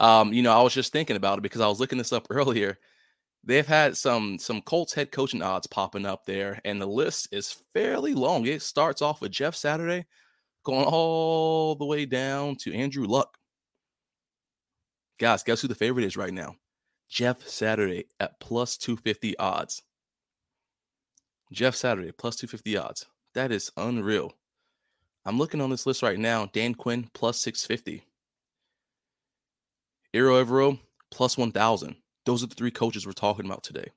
um, 0.00 0.32
you 0.32 0.42
know, 0.42 0.52
I 0.52 0.62
was 0.62 0.74
just 0.74 0.92
thinking 0.92 1.16
about 1.16 1.38
it 1.38 1.42
because 1.42 1.60
I 1.60 1.68
was 1.68 1.80
looking 1.80 1.98
this 1.98 2.12
up 2.12 2.26
earlier. 2.30 2.78
They've 3.44 3.66
had 3.66 3.96
some 3.96 4.38
some 4.38 4.60
Colts 4.62 4.92
head 4.92 5.12
coaching 5.12 5.42
odds 5.42 5.68
popping 5.68 6.06
up 6.06 6.26
there, 6.26 6.60
and 6.64 6.80
the 6.80 6.86
list 6.86 7.28
is 7.32 7.62
fairly 7.72 8.14
long. 8.14 8.46
It 8.46 8.62
starts 8.62 9.02
off 9.02 9.20
with 9.20 9.30
Jeff 9.30 9.54
Saturday, 9.54 10.06
going 10.64 10.84
all 10.84 11.76
the 11.76 11.86
way 11.86 12.06
down 12.06 12.56
to 12.56 12.74
Andrew 12.74 13.06
Luck. 13.06 13.38
Guys, 15.18 15.44
guess 15.44 15.62
who 15.62 15.68
the 15.68 15.74
favorite 15.74 16.04
is 16.04 16.16
right 16.16 16.34
now? 16.34 16.56
Jeff 17.08 17.46
Saturday 17.46 18.06
at 18.18 18.40
plus 18.40 18.76
250 18.76 19.38
odds. 19.38 19.82
Jeff 21.52 21.76
Saturday 21.76 22.10
plus 22.10 22.36
250 22.36 22.76
odds. 22.76 23.06
That 23.34 23.52
is 23.52 23.70
unreal. 23.76 24.32
I'm 25.26 25.38
looking 25.38 25.60
on 25.60 25.70
this 25.70 25.86
list 25.86 26.02
right 26.02 26.18
now. 26.18 26.48
Dan 26.52 26.72
Quinn 26.72 27.10
plus 27.12 27.40
650. 27.40 28.06
Ejiro 30.14 30.44
Evero 30.44 30.78
plus 31.10 31.36
1000. 31.36 31.96
Those 32.24 32.44
are 32.44 32.46
the 32.46 32.54
three 32.54 32.70
coaches 32.70 33.04
we're 33.04 33.12
talking 33.12 33.44
about 33.44 33.64
today. 33.64 33.90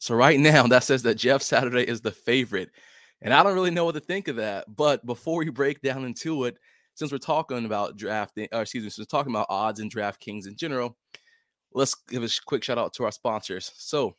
So 0.00 0.16
right 0.16 0.40
now 0.40 0.66
that 0.66 0.82
says 0.82 1.04
that 1.04 1.14
Jeff 1.14 1.40
Saturday 1.40 1.84
is 1.84 2.00
the 2.00 2.10
favorite. 2.10 2.70
And 3.22 3.32
I 3.32 3.44
don't 3.44 3.54
really 3.54 3.70
know 3.70 3.84
what 3.84 3.94
to 3.94 4.00
think 4.00 4.26
of 4.26 4.36
that. 4.36 4.64
But 4.74 5.06
before 5.06 5.38
we 5.38 5.48
break 5.50 5.80
down 5.82 6.04
into 6.04 6.44
it, 6.44 6.56
since 6.94 7.12
we're 7.12 7.18
talking 7.18 7.64
about 7.64 7.96
drafting, 7.96 8.48
or 8.52 8.62
excuse 8.62 8.82
me, 8.82 8.90
since 8.90 9.06
we're 9.06 9.18
talking 9.18 9.32
about 9.32 9.46
odds 9.48 9.78
and 9.78 9.92
DraftKings 9.92 10.48
in 10.48 10.56
general, 10.56 10.96
let's 11.72 11.94
give 11.94 12.24
a 12.24 12.28
quick 12.44 12.64
shout 12.64 12.76
out 12.76 12.92
to 12.94 13.04
our 13.04 13.12
sponsors. 13.12 13.70
So, 13.76 14.16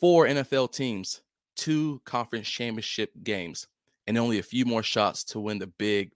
four 0.00 0.26
NFL 0.26 0.72
teams, 0.72 1.22
two 1.54 2.02
conference 2.04 2.48
championship 2.48 3.12
games, 3.22 3.68
and 4.06 4.18
only 4.18 4.38
a 4.38 4.42
few 4.42 4.64
more 4.64 4.82
shots 4.82 5.24
to 5.24 5.40
win 5.40 5.58
the 5.58 5.66
big 5.66 6.12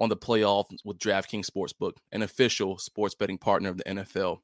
on 0.00 0.08
the 0.08 0.16
playoff 0.16 0.66
with 0.84 0.98
DraftKings 0.98 1.48
Sportsbook, 1.48 1.92
an 2.12 2.22
official 2.22 2.78
sports 2.78 3.14
betting 3.14 3.38
partner 3.38 3.68
of 3.68 3.78
the 3.78 3.84
NFL. 3.84 4.38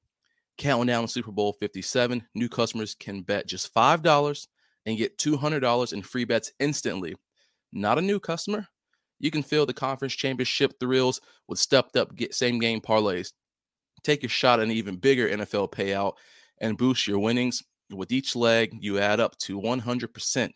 Counting 0.59 0.87
down 0.87 1.09
Super 1.09 1.32
Bowl 1.32 1.52
57, 1.54 2.23
new 2.35 2.49
customers 2.49 2.94
can 2.94 3.23
bet 3.23 3.47
just 3.47 3.75
$5 3.75 4.47
and 4.87 4.99
get 4.99 5.18
$200 5.18 5.92
in 5.92 6.02
free 6.02 6.25
bets 6.25 6.52
instantly. 6.61 7.14
Not 7.73 7.99
a 7.99 8.02
new 8.02 8.20
customer? 8.20 8.66
You 9.18 9.30
can 9.30 9.42
feel 9.42 9.66
the 9.66 9.75
conference 9.75 10.14
championship 10.14 10.78
thrills 10.80 11.20
with 11.47 11.59
stepped 11.59 11.97
up 11.97 12.12
same 12.32 12.59
game 12.59 12.80
parlays. 12.80 13.32
Take 14.02 14.23
your 14.23 14.30
shot 14.30 14.61
at 14.61 14.64
an 14.64 14.73
even 14.73 14.97
bigger 14.97 15.28
NFL 15.28 15.73
payout 15.73 16.14
and 16.59 16.78
boost 16.78 17.06
your 17.06 17.18
winnings. 17.18 17.62
With 17.90 18.12
each 18.12 18.37
leg, 18.37 18.76
you 18.80 18.99
add 18.99 19.20
up 19.20 19.37
to 19.38 19.61
100%. 19.61 20.50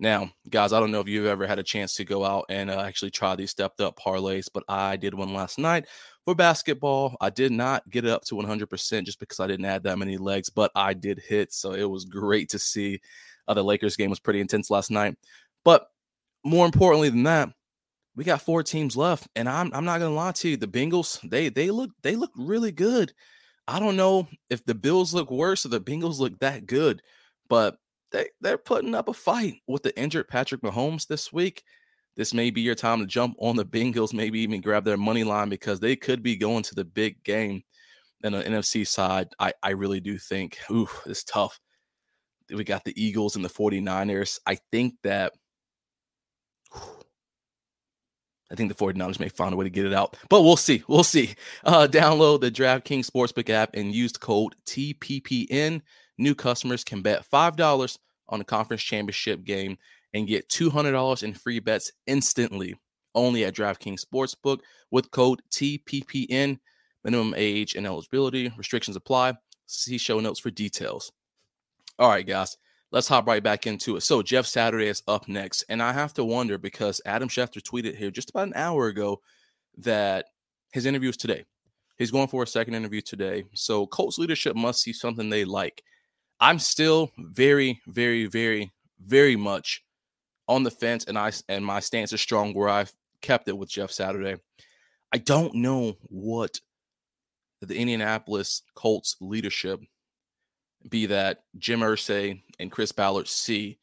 Now, 0.00 0.32
guys, 0.48 0.72
I 0.72 0.80
don't 0.80 0.90
know 0.90 1.00
if 1.00 1.08
you've 1.08 1.26
ever 1.26 1.46
had 1.46 1.58
a 1.58 1.62
chance 1.62 1.94
to 1.96 2.06
go 2.06 2.24
out 2.24 2.46
and 2.48 2.70
uh, 2.70 2.80
actually 2.80 3.10
try 3.10 3.36
these 3.36 3.50
stepped 3.50 3.82
up 3.82 3.98
parlays, 4.00 4.48
but 4.52 4.64
I 4.66 4.96
did 4.96 5.12
one 5.12 5.34
last 5.34 5.58
night 5.58 5.88
for 6.24 6.34
basketball. 6.34 7.18
I 7.20 7.28
did 7.28 7.52
not 7.52 7.88
get 7.90 8.06
it 8.06 8.10
up 8.10 8.24
to 8.24 8.34
100% 8.34 9.04
just 9.04 9.20
because 9.20 9.40
I 9.40 9.46
didn't 9.46 9.66
add 9.66 9.82
that 9.82 9.98
many 9.98 10.16
legs, 10.16 10.48
but 10.48 10.72
I 10.74 10.94
did 10.94 11.18
hit. 11.18 11.52
So 11.52 11.72
it 11.72 11.84
was 11.84 12.06
great 12.06 12.48
to 12.48 12.58
see. 12.58 12.98
Uh, 13.46 13.52
the 13.52 13.62
Lakers 13.62 13.94
game 13.94 14.08
was 14.08 14.18
pretty 14.20 14.40
intense 14.40 14.70
last 14.70 14.90
night. 14.90 15.18
But 15.66 15.86
more 16.44 16.64
importantly 16.64 17.10
than 17.10 17.24
that, 17.24 17.50
we 18.16 18.24
got 18.24 18.40
four 18.40 18.62
teams 18.62 18.96
left, 18.96 19.28
and 19.36 19.48
I'm 19.48 19.70
I'm 19.72 19.84
not 19.84 20.00
gonna 20.00 20.14
lie 20.14 20.32
to 20.32 20.48
you. 20.48 20.56
The 20.56 20.66
Bengals 20.66 21.20
they 21.28 21.48
they 21.48 21.70
look 21.70 21.90
they 22.02 22.16
look 22.16 22.32
really 22.36 22.72
good. 22.72 23.12
I 23.68 23.78
don't 23.78 23.96
know 23.96 24.28
if 24.48 24.64
the 24.64 24.74
Bills 24.74 25.14
look 25.14 25.30
worse 25.30 25.64
or 25.64 25.68
the 25.68 25.80
Bengals 25.80 26.18
look 26.18 26.38
that 26.40 26.66
good, 26.66 27.02
but 27.48 27.76
they 28.12 28.28
they're 28.40 28.58
putting 28.58 28.94
up 28.94 29.08
a 29.08 29.12
fight 29.12 29.60
with 29.66 29.82
the 29.82 29.98
injured 29.98 30.28
Patrick 30.28 30.62
Mahomes 30.62 31.06
this 31.06 31.32
week. 31.32 31.62
This 32.16 32.34
may 32.34 32.50
be 32.50 32.60
your 32.60 32.74
time 32.74 33.00
to 33.00 33.06
jump 33.06 33.36
on 33.38 33.56
the 33.56 33.64
Bengals, 33.66 34.12
maybe 34.12 34.40
even 34.40 34.60
grab 34.60 34.84
their 34.84 34.96
money 34.96 35.24
line 35.24 35.48
because 35.48 35.80
they 35.80 35.96
could 35.96 36.22
be 36.22 36.36
going 36.36 36.62
to 36.64 36.74
the 36.74 36.84
big 36.84 37.22
game. 37.24 37.62
And 38.22 38.34
the 38.34 38.42
NFC 38.42 38.86
side, 38.86 39.28
I, 39.38 39.54
I 39.62 39.70
really 39.70 40.00
do 40.00 40.18
think, 40.18 40.58
ooh, 40.70 40.88
it's 41.06 41.24
tough. 41.24 41.58
We 42.54 42.64
got 42.64 42.84
the 42.84 42.92
Eagles 43.02 43.36
and 43.36 43.44
the 43.44 43.48
49ers. 43.48 44.38
I 44.44 44.58
think 44.70 44.94
that 45.04 45.32
I 48.50 48.56
think 48.56 48.68
the 48.68 48.84
49ers 48.84 49.20
may 49.20 49.28
find 49.28 49.54
a 49.54 49.56
way 49.56 49.64
to 49.64 49.70
get 49.70 49.86
it 49.86 49.94
out, 49.94 50.16
but 50.28 50.42
we'll 50.42 50.56
see. 50.56 50.82
We'll 50.88 51.04
see. 51.04 51.34
Uh, 51.64 51.86
download 51.90 52.40
the 52.40 52.50
DraftKings 52.50 53.08
Sportsbook 53.08 53.48
app 53.48 53.70
and 53.74 53.94
use 53.94 54.12
code 54.12 54.54
TPPN. 54.66 55.82
New 56.20 56.34
customers 56.34 56.84
can 56.84 57.02
bet 57.02 57.24
$5 57.28 57.98
on 58.28 58.38
the 58.38 58.44
conference 58.44 58.82
championship 58.82 59.44
game 59.44 59.76
and 60.14 60.28
get 60.28 60.48
$200 60.48 61.22
in 61.22 61.34
free 61.34 61.58
bets 61.58 61.90
instantly 62.06 62.76
only 63.14 63.44
at 63.44 63.54
DraftKings 63.54 64.04
Sportsbook 64.04 64.60
with 64.92 65.10
code 65.10 65.42
TPPN. 65.50 66.58
Minimum 67.02 67.34
age 67.36 67.74
and 67.74 67.86
eligibility 67.86 68.52
restrictions 68.56 68.96
apply. 68.96 69.34
See 69.66 69.98
show 69.98 70.20
notes 70.20 70.38
for 70.38 70.50
details. 70.50 71.10
All 71.98 72.08
right, 72.08 72.26
guys 72.26 72.56
let's 72.92 73.08
hop 73.08 73.26
right 73.26 73.42
back 73.42 73.66
into 73.66 73.96
it. 73.96 74.02
So 74.02 74.22
Jeff 74.22 74.46
Saturday 74.46 74.88
is 74.88 75.02
up 75.06 75.28
next, 75.28 75.64
and 75.68 75.82
I 75.82 75.92
have 75.92 76.12
to 76.14 76.24
wonder 76.24 76.58
because 76.58 77.00
Adam 77.06 77.28
Schefter 77.28 77.60
tweeted 77.60 77.96
here 77.96 78.10
just 78.10 78.30
about 78.30 78.48
an 78.48 78.54
hour 78.54 78.86
ago 78.88 79.20
that 79.78 80.26
his 80.72 80.86
interview 80.86 81.10
is 81.10 81.16
today. 81.16 81.44
He's 81.98 82.10
going 82.10 82.28
for 82.28 82.42
a 82.42 82.46
second 82.46 82.74
interview 82.74 83.00
today. 83.00 83.44
So 83.54 83.86
Colts 83.86 84.18
leadership 84.18 84.56
must 84.56 84.82
see 84.82 84.92
something 84.92 85.28
they 85.28 85.44
like. 85.44 85.82
I'm 86.40 86.58
still 86.58 87.10
very, 87.18 87.80
very, 87.86 88.26
very, 88.26 88.72
very 89.04 89.36
much 89.36 89.84
on 90.48 90.62
the 90.62 90.70
fence, 90.70 91.04
and 91.04 91.18
I 91.18 91.32
and 91.48 91.64
my 91.64 91.80
stance 91.80 92.12
is 92.12 92.20
strong 92.20 92.54
where 92.54 92.68
I've 92.68 92.92
kept 93.22 93.48
it 93.48 93.56
with 93.56 93.68
Jeff 93.68 93.90
Saturday. 93.90 94.36
I 95.12 95.18
don't 95.18 95.54
know 95.54 95.96
what 96.04 96.60
the 97.60 97.76
Indianapolis 97.76 98.62
Colts 98.74 99.16
leadership 99.20 99.80
be 100.88 101.06
that 101.06 101.42
Jim 101.58 101.80
Irsay 101.80 102.40
and 102.58 102.70
Chris 102.70 102.92
Ballard 102.92 103.28
see 103.28 103.78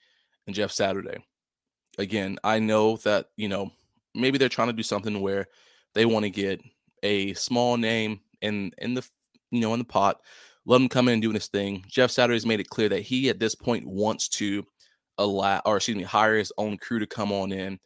and 0.48 0.56
Jeff 0.56 0.72
Saturday. 0.72 1.24
Again, 1.98 2.38
I 2.44 2.60
know 2.60 2.98
that, 2.98 3.28
you 3.36 3.50
know, 3.50 3.72
maybe 4.16 4.38
they're 4.38 4.50
trying 4.50 4.70
to 4.70 4.74
do 4.74 4.84
something 4.84 5.22
where 5.22 5.48
they 5.94 6.06
want 6.06 6.24
to 6.24 6.30
get 6.30 6.62
a 7.04 7.34
small 7.34 7.78
name 7.78 8.20
in 8.42 8.72
in 8.80 8.94
the 8.94 9.08
you 9.52 9.62
know 9.62 9.74
in 9.74 9.80
the 9.80 9.86
pot, 9.86 10.22
let 10.68 10.82
him 10.82 10.90
come 10.90 11.08
in 11.08 11.14
and 11.14 11.22
do 11.22 11.32
this 11.32 11.48
thing. 11.48 11.84
Jeff 11.88 12.12
Saturday's 12.12 12.46
made 12.46 12.60
it 12.60 12.70
clear 12.70 12.90
that 12.90 13.02
he 13.02 13.30
at 13.30 13.40
this 13.40 13.56
point 13.56 13.88
wants 13.88 14.28
to 14.28 14.66
allow 15.18 15.62
or 15.66 15.78
excuse 15.78 15.98
me, 15.98 16.04
hire 16.04 16.38
his 16.38 16.52
own 16.58 16.78
crew 16.78 17.00
to 17.00 17.08
come 17.08 17.32
on 17.32 17.52
in. 17.54 17.80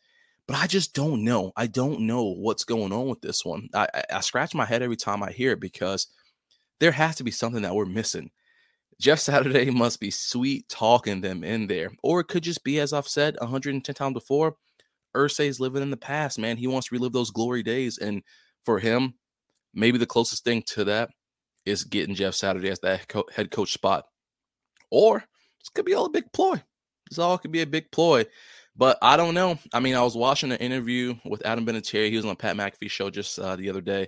But 0.48 0.58
I 0.58 0.66
just 0.66 0.96
don't 0.96 1.24
know. 1.24 1.54
I 1.56 1.68
don't 1.68 2.02
know 2.02 2.24
what's 2.24 2.66
going 2.66 2.92
on 2.92 3.08
with 3.08 3.22
this 3.22 3.46
one. 3.46 3.70
I, 3.74 3.88
I, 3.94 4.04
I 4.16 4.20
scratch 4.22 4.56
my 4.56 4.66
head 4.66 4.82
every 4.82 4.98
time 4.98 5.22
I 5.22 5.32
hear 5.32 5.52
it 5.52 5.62
because 5.62 6.08
there 6.80 6.92
has 6.92 7.16
to 7.18 7.24
be 7.24 7.32
something 7.32 7.62
that 7.62 7.76
we're 7.76 7.86
missing. 7.86 8.32
Jeff 9.00 9.20
Saturday 9.20 9.70
must 9.70 10.00
be 10.00 10.10
sweet 10.10 10.68
talking 10.68 11.22
them 11.22 11.44
in 11.44 11.68
there. 11.68 11.92
Or 12.02 12.20
it 12.20 12.28
could 12.28 12.44
just 12.44 12.64
be, 12.64 12.80
as 12.80 12.94
I've 12.94 13.08
said 13.08 13.38
110 13.40 13.94
times 13.94 14.14
before, 14.14 14.56
Irsay's 15.16 15.60
living 15.60 15.84
in 15.84 15.92
the 15.92 15.98
past, 15.98 16.40
man. 16.40 16.58
He 16.58 16.68
wants 16.68 16.88
to 16.88 16.96
relive 16.96 17.14
those 17.14 17.30
glory 17.32 17.62
days. 17.62 18.00
And 18.00 18.24
for 18.66 18.80
him, 18.80 19.14
maybe 19.72 20.00
the 20.00 20.08
closest 20.08 20.44
thing 20.44 20.64
to 20.64 20.84
that 20.86 21.12
is 21.66 21.84
getting 21.84 22.16
Jeff 22.16 22.34
Saturday 22.34 22.70
as 22.70 22.80
that 22.80 23.12
head 23.34 23.52
coach 23.52 23.74
spot. 23.74 24.06
Or 24.90 25.20
this 25.20 25.70
could 25.74 25.86
be 25.86 25.94
all 25.94 26.06
a 26.06 26.10
big 26.10 26.32
ploy. 26.34 26.62
This 27.10 27.20
all 27.20 27.38
could 27.38 27.52
be 27.52 27.62
a 27.62 27.68
big 27.68 27.92
ploy. 27.92 28.26
But 28.76 28.98
I 29.02 29.18
don't 29.18 29.34
know. 29.34 29.60
I 29.74 29.80
mean, 29.80 29.96
I 29.96 30.02
was 30.02 30.16
watching 30.16 30.52
an 30.52 30.58
interview 30.58 31.16
with 31.26 31.46
Adam 31.46 31.66
Vinatieri. 31.66 32.10
He 32.10 32.16
was 32.16 32.26
on 32.26 32.36
Pat 32.36 32.56
McAfee 32.56 32.90
show 32.90 33.10
just 33.10 33.38
uh, 33.38 33.56
the 33.56 33.70
other 33.70 33.82
day, 33.82 34.08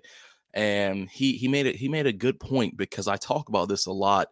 and 0.53 1.09
he 1.09 1.33
he 1.33 1.47
made 1.47 1.65
it. 1.65 1.75
He 1.75 1.89
made 1.89 2.07
a 2.07 2.13
good 2.13 2.39
point 2.39 2.77
because 2.77 3.07
I 3.07 3.17
talk 3.17 3.49
about 3.49 3.67
this 3.67 3.87
a 3.87 3.91
lot 3.91 4.29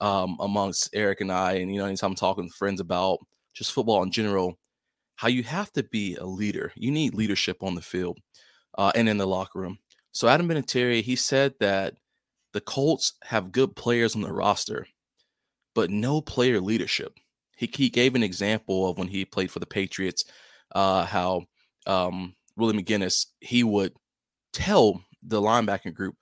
um, 0.00 0.36
amongst 0.38 0.90
Eric 0.94 1.22
and 1.22 1.32
I, 1.32 1.54
and 1.54 1.72
you 1.72 1.78
know, 1.80 1.86
anytime 1.86 2.10
I'm 2.10 2.16
talking 2.16 2.44
with 2.44 2.54
friends 2.54 2.80
about 2.80 3.20
just 3.54 3.72
football 3.72 4.02
in 4.02 4.12
general, 4.12 4.58
how 5.16 5.28
you 5.28 5.42
have 5.44 5.72
to 5.72 5.82
be 5.82 6.16
a 6.16 6.24
leader. 6.24 6.72
You 6.76 6.90
need 6.90 7.14
leadership 7.14 7.62
on 7.62 7.74
the 7.74 7.82
field 7.82 8.18
uh, 8.76 8.92
and 8.94 9.08
in 9.08 9.18
the 9.18 9.26
locker 9.26 9.60
room. 9.60 9.78
So 10.12 10.28
Adam 10.28 10.48
Vinatieri, 10.48 11.02
he 11.02 11.16
said 11.16 11.54
that 11.60 11.94
the 12.52 12.60
Colts 12.60 13.14
have 13.24 13.52
good 13.52 13.76
players 13.76 14.14
on 14.14 14.22
the 14.22 14.32
roster, 14.32 14.86
but 15.74 15.90
no 15.90 16.20
player 16.20 16.60
leadership. 16.60 17.14
He, 17.56 17.70
he 17.72 17.90
gave 17.90 18.14
an 18.14 18.22
example 18.22 18.88
of 18.88 18.98
when 18.98 19.08
he 19.08 19.24
played 19.24 19.50
for 19.50 19.58
the 19.58 19.66
Patriots, 19.66 20.24
uh, 20.74 21.04
how 21.04 21.44
um, 21.86 22.34
Willie 22.56 22.82
McGinest 22.82 23.26
he 23.40 23.62
would 23.62 23.92
tell 24.52 25.02
the 25.22 25.40
linebacker 25.40 25.92
group 25.92 26.16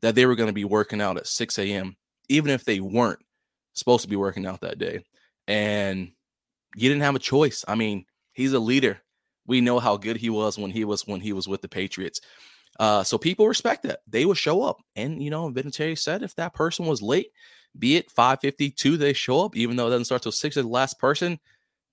that 0.00 0.14
they 0.14 0.26
were 0.26 0.34
going 0.34 0.48
to 0.48 0.52
be 0.52 0.64
working 0.64 1.00
out 1.00 1.16
at 1.16 1.26
6 1.26 1.58
a.m 1.58 1.96
even 2.32 2.50
if 2.50 2.64
they 2.64 2.80
weren't 2.80 3.20
supposed 3.74 4.02
to 4.02 4.08
be 4.08 4.16
working 4.16 4.46
out 4.46 4.62
that 4.62 4.78
day. 4.78 5.04
And 5.46 6.12
you 6.74 6.88
didn't 6.88 7.02
have 7.02 7.14
a 7.14 7.20
choice. 7.20 7.64
I 7.68 7.74
mean, 7.74 8.06
he's 8.32 8.54
a 8.54 8.58
leader. 8.58 9.00
We 9.46 9.60
know 9.60 9.78
how 9.78 9.96
good 9.96 10.16
he 10.16 10.30
was 10.30 10.58
when 10.58 10.70
he 10.70 10.84
was 10.84 11.06
when 11.06 11.20
he 11.20 11.32
was 11.32 11.46
with 11.46 11.60
the 11.60 11.68
Patriots. 11.68 12.20
Uh, 12.82 13.04
so 13.04 13.16
people 13.16 13.46
respect 13.46 13.84
that. 13.84 14.00
They 14.08 14.24
will 14.26 14.34
show 14.34 14.62
up. 14.62 14.78
And 14.96 15.22
you 15.22 15.30
know, 15.30 15.48
Vinatieri 15.52 15.96
said 15.96 16.24
if 16.24 16.34
that 16.34 16.52
person 16.52 16.84
was 16.84 17.00
late, 17.00 17.28
be 17.78 17.94
it 17.96 18.10
552, 18.10 18.96
they 18.96 19.12
show 19.12 19.44
up, 19.44 19.56
even 19.56 19.76
though 19.76 19.86
it 19.86 19.90
doesn't 19.90 20.06
start 20.06 20.22
till 20.22 20.32
six 20.32 20.56
the 20.56 20.64
last 20.64 20.98
person, 20.98 21.38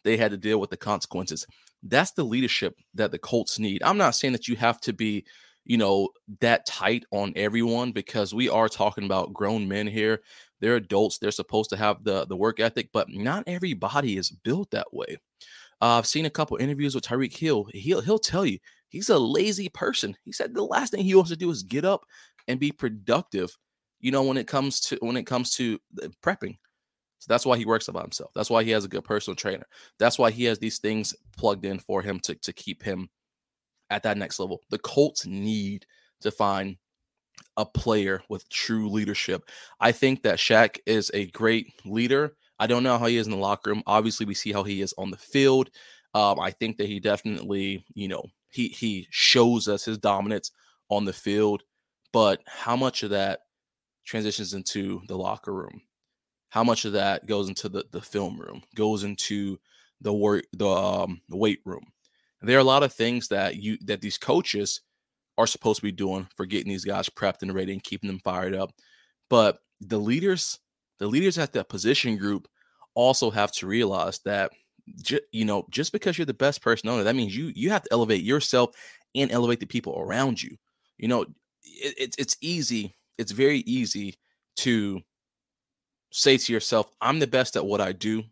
they 0.03 0.17
had 0.17 0.31
to 0.31 0.37
deal 0.37 0.59
with 0.59 0.71
the 0.71 0.77
consequences. 0.77 1.45
That's 1.83 2.13
the 2.13 2.23
leadership 2.23 2.75
that 2.95 3.11
the 3.11 3.19
Colts 3.19 3.59
need. 3.59 3.83
I'm 3.83 3.99
not 3.99 4.15
saying 4.15 4.33
that 4.33 4.47
you 4.47 4.55
have 4.55 4.81
to 4.81 4.91
be 4.91 5.25
you 5.69 5.77
know, 5.77 6.09
that 6.39 6.65
tight 6.65 7.05
on 7.11 7.31
everyone 7.35 7.91
because 7.91 8.33
we 8.33 8.49
are 8.49 8.67
talking 8.67 9.03
about 9.03 9.33
grown 9.33 9.67
men 9.67 9.85
here. 9.85 10.21
They're 10.61 10.77
adults. 10.77 11.19
They're 11.19 11.29
supposed 11.29 11.69
to 11.69 11.77
have 11.77 12.03
the 12.03 12.25
the 12.25 12.35
work 12.35 12.59
ethic, 12.59 12.89
but 12.91 13.07
not 13.09 13.43
everybody 13.45 14.17
is 14.17 14.31
built 14.31 14.71
that 14.71 14.91
way. 14.91 15.17
Uh, 15.79 15.99
I've 15.99 16.07
seen 16.07 16.25
a 16.25 16.29
couple 16.31 16.57
interviews 16.57 16.95
with 16.95 17.03
Tyreek 17.03 17.37
Hill. 17.37 17.67
He'll 17.71 18.01
he'll 18.01 18.17
tell 18.17 18.47
you 18.47 18.57
he's 18.89 19.09
a 19.09 19.17
lazy 19.17 19.69
person. 19.69 20.15
He 20.23 20.31
said 20.31 20.53
the 20.53 20.63
last 20.63 20.91
thing 20.91 21.03
he 21.03 21.15
wants 21.15 21.31
to 21.31 21.37
do 21.37 21.49
is 21.49 21.63
get 21.63 21.85
up 21.85 22.05
and 22.47 22.59
be 22.59 22.71
productive. 22.71 23.55
You 23.99 24.11
know, 24.11 24.23
when 24.23 24.37
it 24.37 24.47
comes 24.47 24.79
to 24.81 24.97
when 25.01 25.17
it 25.17 25.25
comes 25.25 25.51
to 25.55 25.79
prepping. 26.23 26.57
So 27.19 27.25
that's 27.27 27.45
why 27.45 27.57
he 27.57 27.65
works 27.65 27.89
about 27.89 28.03
himself. 28.03 28.31
That's 28.33 28.49
why 28.49 28.63
he 28.63 28.71
has 28.71 28.85
a 28.85 28.89
good 28.89 29.03
personal 29.03 29.35
trainer. 29.35 29.65
That's 29.97 30.17
why 30.17 30.31
he 30.31 30.45
has 30.45 30.57
these 30.57 30.79
things 30.79 31.13
plugged 31.37 31.65
in 31.65 31.79
for 31.79 32.01
him 32.01 32.19
to 32.21 32.35
to 32.35 32.53
keep 32.53 32.83
him 32.83 33.09
at 33.89 34.03
that 34.03 34.17
next 34.17 34.39
level. 34.39 34.61
The 34.69 34.79
Colts 34.79 35.25
need 35.25 35.85
to 36.21 36.31
find 36.31 36.77
a 37.57 37.65
player 37.65 38.21
with 38.29 38.49
true 38.49 38.89
leadership. 38.89 39.43
I 39.79 39.91
think 39.91 40.23
that 40.23 40.39
Shaq 40.39 40.77
is 40.85 41.11
a 41.13 41.27
great 41.27 41.73
leader. 41.85 42.35
I 42.59 42.67
don't 42.67 42.83
know 42.83 42.97
how 42.97 43.07
he 43.07 43.17
is 43.17 43.27
in 43.27 43.31
the 43.31 43.37
locker 43.37 43.71
room. 43.71 43.83
Obviously, 43.85 44.25
we 44.25 44.33
see 44.33 44.51
how 44.51 44.63
he 44.63 44.81
is 44.81 44.93
on 44.97 45.11
the 45.11 45.17
field. 45.17 45.69
Um, 46.13 46.39
I 46.39 46.51
think 46.51 46.77
that 46.77 46.87
he 46.87 46.99
definitely, 46.99 47.85
you 47.93 48.07
know, 48.07 48.23
he 48.49 48.69
he 48.69 49.07
shows 49.09 49.67
us 49.67 49.85
his 49.85 49.97
dominance 49.97 50.51
on 50.89 51.05
the 51.05 51.13
field, 51.13 51.63
but 52.11 52.41
how 52.47 52.75
much 52.75 53.03
of 53.03 53.11
that 53.11 53.41
transitions 54.05 54.53
into 54.53 55.01
the 55.07 55.17
locker 55.17 55.53
room? 55.53 55.81
How 56.49 56.63
much 56.63 56.85
of 56.85 56.93
that 56.93 57.27
goes 57.27 57.47
into 57.49 57.69
the 57.69 57.85
the 57.91 58.01
film 58.01 58.39
room? 58.39 58.63
Goes 58.75 59.03
into 59.03 59.59
the 60.01 60.13
work 60.13 60.45
the 60.53 60.67
um 60.67 61.21
the 61.29 61.37
weight 61.37 61.59
room? 61.65 61.85
there 62.41 62.57
are 62.57 62.61
a 62.61 62.63
lot 62.63 62.83
of 62.83 62.93
things 62.93 63.27
that 63.27 63.57
you 63.57 63.77
that 63.85 64.01
these 64.01 64.17
coaches 64.17 64.81
are 65.37 65.47
supposed 65.47 65.77
to 65.77 65.85
be 65.85 65.91
doing 65.91 66.27
for 66.35 66.45
getting 66.45 66.69
these 66.69 66.85
guys 66.85 67.09
prepped 67.09 67.41
and 67.41 67.53
ready 67.53 67.71
and 67.71 67.83
keeping 67.83 68.09
them 68.09 68.19
fired 68.19 68.53
up. 68.53 68.71
But 69.29 69.59
the 69.79 69.97
leaders, 69.97 70.59
the 70.99 71.07
leaders 71.07 71.37
at 71.37 71.53
that 71.53 71.69
position 71.69 72.17
group 72.17 72.47
also 72.93 73.31
have 73.31 73.51
to 73.53 73.67
realize 73.67 74.19
that 74.25 74.51
ju- 75.01 75.19
you 75.31 75.45
know 75.45 75.65
just 75.69 75.91
because 75.91 76.17
you're 76.17 76.25
the 76.25 76.33
best 76.33 76.61
person 76.61 76.89
owner, 76.89 77.03
that 77.03 77.15
means 77.15 77.35
you 77.35 77.51
you 77.55 77.69
have 77.71 77.83
to 77.83 77.89
elevate 77.91 78.23
yourself 78.23 78.71
and 79.15 79.31
elevate 79.31 79.59
the 79.59 79.65
people 79.65 79.97
around 79.99 80.41
you. 80.41 80.57
You 80.97 81.07
know, 81.07 81.23
it, 81.63 81.95
it's 81.97 82.17
it's 82.17 82.37
easy. 82.41 82.95
It's 83.17 83.31
very 83.31 83.59
easy 83.59 84.15
to 84.57 85.01
say 86.11 86.37
to 86.37 86.53
yourself, 86.53 86.89
"I'm 87.01 87.19
the 87.19 87.27
best 87.27 87.55
at 87.55 87.65
what 87.65 87.81
I 87.81 87.91
do, 87.91 88.23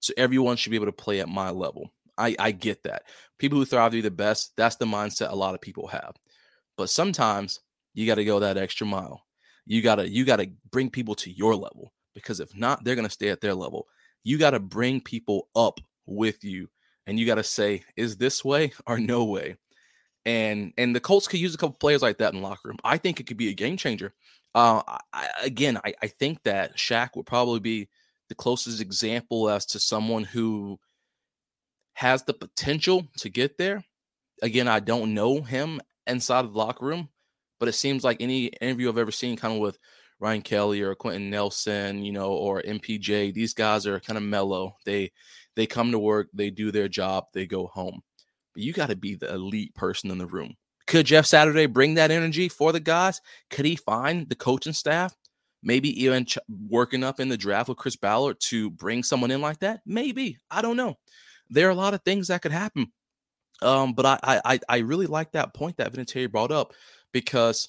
so 0.00 0.12
everyone 0.16 0.56
should 0.56 0.70
be 0.70 0.76
able 0.76 0.86
to 0.86 0.92
play 0.92 1.20
at 1.20 1.28
my 1.28 1.50
level." 1.50 1.92
I 2.18 2.36
I 2.38 2.50
get 2.52 2.82
that. 2.84 3.04
People 3.38 3.58
who 3.58 3.64
thrive 3.64 3.92
to 3.92 3.96
be 3.98 4.00
the 4.02 4.10
best, 4.10 4.52
that's 4.56 4.76
the 4.76 4.84
mindset 4.84 5.30
a 5.30 5.36
lot 5.36 5.54
of 5.54 5.60
people 5.60 5.86
have. 5.88 6.14
But 6.76 6.90
sometimes 6.90 7.60
you 7.94 8.06
got 8.06 8.16
to 8.16 8.24
go 8.24 8.40
that 8.40 8.56
extra 8.58 8.86
mile. 8.86 9.24
You 9.66 9.82
got 9.82 9.96
to 9.96 10.08
you 10.08 10.24
got 10.24 10.36
to 10.36 10.50
bring 10.70 10.90
people 10.90 11.14
to 11.16 11.30
your 11.30 11.54
level 11.54 11.92
because 12.14 12.40
if 12.40 12.54
not, 12.56 12.84
they're 12.84 12.96
to 12.96 13.08
stay 13.10 13.28
at 13.28 13.40
their 13.40 13.54
level. 13.54 13.86
You 14.24 14.38
got 14.38 14.50
to 14.50 14.60
bring 14.60 15.00
people 15.00 15.48
up 15.56 15.80
with 16.06 16.44
you 16.44 16.68
and 17.06 17.18
you 17.18 17.26
got 17.26 17.36
to 17.36 17.44
say, 17.44 17.82
is 17.96 18.16
this 18.16 18.44
way 18.44 18.72
or 18.86 18.98
no 18.98 19.24
way? 19.24 19.56
And 20.24 20.72
and 20.78 20.94
the 20.94 21.00
Colts 21.00 21.26
could 21.26 21.40
use 21.40 21.54
a 21.54 21.58
couple 21.58 21.76
players 21.76 22.02
like 22.02 22.18
that 22.18 22.32
in 22.32 22.40
the 22.40 22.46
locker 22.46 22.68
room. 22.68 22.78
I 22.84 22.96
think 22.96 23.18
it 23.18 23.26
could 23.26 23.36
be 23.36 23.48
a 23.48 23.54
game 23.54 23.76
changer. 23.76 24.14
Uh, 24.54 24.82
I, 25.12 25.28
again, 25.42 25.78
I, 25.84 25.94
I 26.00 26.06
think 26.06 26.42
that 26.44 26.76
Shaq 26.76 27.16
would 27.16 27.26
probably 27.26 27.58
be 27.58 27.88
the 28.28 28.34
closest 28.34 28.80
example 28.80 29.48
as 29.48 29.66
to 29.66 29.80
someone 29.80 30.24
who 30.24 30.78
has 31.94 32.22
the 32.22 32.34
potential 32.34 33.08
to 33.18 33.28
get 33.28 33.58
there. 33.58 33.84
Again, 34.42 34.68
I 34.68 34.80
don't 34.80 35.14
know 35.14 35.40
him 35.40 35.80
inside 36.06 36.44
of 36.44 36.52
the 36.52 36.58
locker 36.58 36.84
room, 36.84 37.08
but 37.58 37.68
it 37.68 37.74
seems 37.74 38.04
like 38.04 38.18
any 38.20 38.46
interview 38.46 38.88
I've 38.88 38.98
ever 38.98 39.10
seen, 39.10 39.36
kind 39.36 39.54
of 39.54 39.60
with 39.60 39.78
Ryan 40.20 40.42
Kelly 40.42 40.82
or 40.82 40.94
Quenton 40.94 41.30
Nelson, 41.30 42.04
you 42.04 42.12
know, 42.12 42.32
or 42.32 42.62
MPJ, 42.62 43.34
these 43.34 43.54
guys 43.54 43.86
are 43.86 43.98
kind 44.00 44.16
of 44.16 44.22
mellow. 44.22 44.76
They 44.84 45.10
they 45.56 45.66
come 45.66 45.92
to 45.92 45.98
work, 45.98 46.28
they 46.32 46.50
do 46.50 46.70
their 46.70 46.88
job, 46.88 47.26
they 47.32 47.46
go 47.46 47.66
home. 47.66 48.00
But 48.54 48.62
you 48.62 48.72
got 48.72 48.88
to 48.88 48.96
be 48.96 49.14
the 49.14 49.32
elite 49.32 49.74
person 49.74 50.10
in 50.10 50.18
the 50.18 50.26
room. 50.26 50.56
Could 50.86 51.06
Jeff 51.06 51.26
Saturday 51.26 51.66
bring 51.66 51.94
that 51.94 52.10
energy 52.10 52.48
for 52.48 52.72
the 52.72 52.80
guys? 52.80 53.20
Could 53.50 53.64
he 53.64 53.76
find 53.76 54.28
the 54.28 54.34
coaching 54.34 54.72
staff? 54.72 55.14
Maybe 55.62 56.02
even 56.02 56.24
ch- 56.26 56.38
working 56.68 57.04
up 57.04 57.20
in 57.20 57.28
the 57.28 57.36
draft 57.36 57.68
with 57.68 57.78
Chris 57.78 57.96
Ballard 57.96 58.40
to 58.48 58.70
bring 58.70 59.02
someone 59.02 59.30
in 59.30 59.40
like 59.40 59.60
that? 59.60 59.80
Maybe. 59.86 60.38
I 60.50 60.60
don't 60.60 60.76
know. 60.76 60.98
There 61.48 61.68
are 61.68 61.70
a 61.70 61.76
lot 61.76 61.94
of 61.94 62.02
things 62.02 62.28
that 62.28 62.42
could 62.42 62.52
happen. 62.52 62.92
Um, 63.62 63.92
but 63.92 64.04
I, 64.06 64.40
I 64.44 64.60
I 64.68 64.78
really 64.78 65.06
like 65.06 65.32
that 65.32 65.54
point 65.54 65.76
that 65.76 65.92
Vinatieri 65.92 66.30
brought 66.30 66.50
up 66.50 66.74
because 67.12 67.68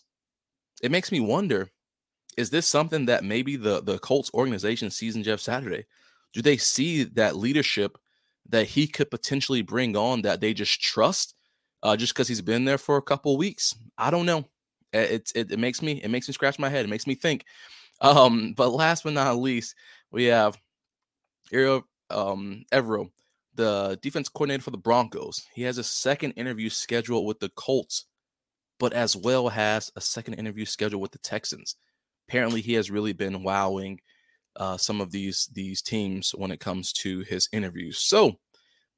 it 0.81 0.91
makes 0.91 1.11
me 1.11 1.19
wonder: 1.19 1.69
Is 2.35 2.49
this 2.49 2.67
something 2.67 3.05
that 3.05 3.23
maybe 3.23 3.55
the 3.55 3.81
the 3.81 3.99
Colts 3.99 4.31
organization 4.33 4.89
sees 4.89 5.15
in 5.15 5.23
Jeff 5.23 5.39
Saturday? 5.39 5.85
Do 6.33 6.41
they 6.41 6.57
see 6.57 7.03
that 7.03 7.35
leadership 7.35 7.97
that 8.49 8.67
he 8.67 8.87
could 8.87 9.09
potentially 9.09 9.61
bring 9.61 9.95
on 9.95 10.21
that 10.23 10.41
they 10.41 10.53
just 10.53 10.81
trust 10.81 11.35
uh, 11.81 11.97
just 11.97 12.13
because 12.13 12.27
he's 12.27 12.41
been 12.41 12.65
there 12.65 12.77
for 12.77 12.97
a 12.97 13.01
couple 13.01 13.37
weeks. 13.37 13.75
I 13.97 14.09
don't 14.09 14.25
know. 14.25 14.45
It, 14.93 15.31
it, 15.35 15.51
it 15.51 15.59
makes 15.59 15.81
me 15.81 15.93
it 16.03 16.09
makes 16.09 16.27
me 16.27 16.33
scratch 16.33 16.59
my 16.59 16.69
head. 16.69 16.85
It 16.85 16.89
makes 16.89 17.07
me 17.07 17.15
think. 17.15 17.45
Um, 18.01 18.53
but 18.57 18.71
last 18.71 19.05
but 19.05 19.13
not 19.13 19.37
least, 19.37 19.75
we 20.11 20.25
have 20.25 20.59
Ejiro 21.53 21.83
um, 22.09 22.65
the 23.55 23.97
defense 24.01 24.27
coordinator 24.27 24.63
for 24.63 24.71
the 24.71 24.77
Broncos. 24.77 25.45
He 25.53 25.61
has 25.61 25.77
a 25.77 25.85
second 25.85 26.31
interview 26.31 26.69
scheduled 26.69 27.25
with 27.25 27.39
the 27.39 27.49
Colts, 27.49 28.05
but 28.77 28.91
as 28.91 29.15
well 29.15 29.47
has 29.47 29.89
a 29.95 30.01
second 30.01 30.33
interview 30.33 30.65
scheduled 30.65 31.01
with 31.01 31.11
the 31.11 31.19
Texans. 31.19 31.75
Apparently, 32.27 32.59
he 32.59 32.73
has 32.73 32.91
really 32.91 33.13
been 33.13 33.43
wowing 33.43 34.01
uh, 34.55 34.77
some 34.77 35.01
of 35.01 35.11
these 35.11 35.49
these 35.53 35.81
teams 35.81 36.31
when 36.31 36.51
it 36.51 36.59
comes 36.59 36.93
to 36.93 37.19
his 37.21 37.49
interviews. 37.51 37.99
So 37.99 38.33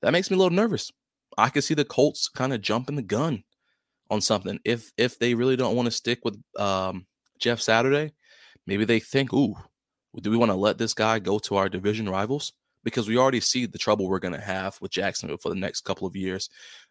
that 0.02 0.12
makes 0.12 0.30
me 0.30 0.36
a 0.36 0.38
little 0.38 0.56
nervous. 0.56 0.92
I 1.38 1.50
can 1.50 1.62
see 1.62 1.74
the 1.74 1.86
Colts 1.86 2.30
kind 2.30 2.54
of 2.54 2.62
jumping 2.62 2.96
the 2.96 3.02
gun 3.02 3.44
on 4.10 4.22
something 4.22 4.60
if 4.64 4.92
if 4.98 5.18
they 5.20 5.34
really 5.34 5.56
don't 5.56 5.76
want 5.76 5.88
to 5.88 5.92
stick 5.92 6.20
with 6.24 6.38
um, 6.58 7.06
Jeff 7.40 7.60
Saturday. 7.62 8.14
Maybe 8.68 8.86
they 8.86 9.00
think, 9.00 9.34
"Ooh, 9.34 9.56
do 10.22 10.32
we 10.32 10.38
want 10.38 10.52
to 10.52 10.56
let 10.56 10.78
this 10.78 10.94
guy 10.94 11.20
go 11.20 11.40
to 11.40 11.56
our 11.56 11.70
division 11.70 12.10
rivals?" 12.10 12.54
Because 12.84 13.08
we 13.08 13.18
already 13.18 13.40
see 13.40 13.66
the 13.66 13.80
trouble 13.80 14.08
we're 14.08 14.20
going 14.20 14.34
to 14.36 14.40
have 14.40 14.78
with 14.80 14.92
Jacksonville 14.92 15.38
for 15.38 15.50
the 15.50 15.56
next 15.56 15.82
couple 15.82 16.08
of 16.08 16.16
years, 16.16 16.50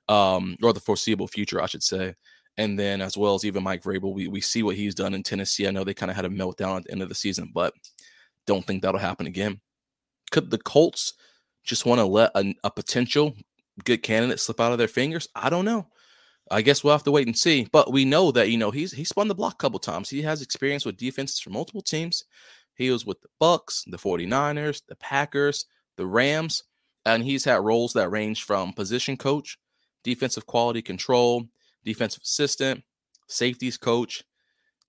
um, 0.08 0.56
or 0.62 0.72
the 0.72 0.80
foreseeable 0.80 1.28
future, 1.28 1.62
I 1.62 1.66
should 1.66 1.84
say. 1.84 2.14
And 2.56 2.78
then, 2.78 3.00
as 3.00 3.16
well 3.16 3.34
as 3.34 3.44
even 3.44 3.62
Mike 3.62 3.82
Vrabel, 3.82 4.14
we, 4.14 4.28
we 4.28 4.40
see 4.40 4.62
what 4.62 4.76
he's 4.76 4.94
done 4.94 5.14
in 5.14 5.22
Tennessee. 5.22 5.66
I 5.66 5.70
know 5.70 5.84
they 5.84 5.94
kind 5.94 6.10
of 6.10 6.16
had 6.16 6.24
a 6.24 6.28
meltdown 6.28 6.78
at 6.78 6.84
the 6.84 6.92
end 6.92 7.02
of 7.02 7.08
the 7.08 7.14
season, 7.14 7.50
but 7.52 7.74
don't 8.46 8.64
think 8.64 8.82
that'll 8.82 9.00
happen 9.00 9.26
again. 9.26 9.60
Could 10.30 10.50
the 10.50 10.58
Colts 10.58 11.14
just 11.62 11.86
want 11.86 12.00
to 12.00 12.04
let 12.04 12.30
a, 12.34 12.54
a 12.64 12.70
potential 12.70 13.34
good 13.84 14.02
candidate 14.02 14.40
slip 14.40 14.60
out 14.60 14.72
of 14.72 14.78
their 14.78 14.88
fingers? 14.88 15.28
I 15.34 15.50
don't 15.50 15.64
know. 15.64 15.88
I 16.50 16.62
guess 16.62 16.84
we'll 16.84 16.92
have 16.92 17.04
to 17.04 17.10
wait 17.10 17.26
and 17.26 17.36
see. 17.36 17.68
But 17.70 17.92
we 17.92 18.04
know 18.04 18.30
that 18.32 18.50
you 18.50 18.58
know 18.58 18.70
he's 18.70 18.92
he 18.92 19.04
spun 19.04 19.28
the 19.28 19.34
block 19.34 19.54
a 19.54 19.56
couple 19.56 19.78
times. 19.78 20.10
He 20.10 20.22
has 20.22 20.42
experience 20.42 20.84
with 20.84 20.96
defenses 20.96 21.40
for 21.40 21.50
multiple 21.50 21.82
teams. 21.82 22.24
He 22.74 22.90
was 22.90 23.06
with 23.06 23.20
the 23.20 23.28
Bucs, 23.40 23.82
the 23.86 23.96
49ers, 23.96 24.82
the 24.88 24.96
Packers, 24.96 25.66
the 25.96 26.06
Rams, 26.06 26.64
and 27.06 27.22
he's 27.22 27.44
had 27.44 27.64
roles 27.64 27.92
that 27.92 28.10
range 28.10 28.42
from 28.42 28.72
position 28.72 29.16
coach, 29.16 29.58
defensive 30.02 30.46
quality 30.46 30.82
control, 30.82 31.46
defensive 31.84 32.22
assistant, 32.24 32.82
safeties 33.28 33.76
coach, 33.76 34.24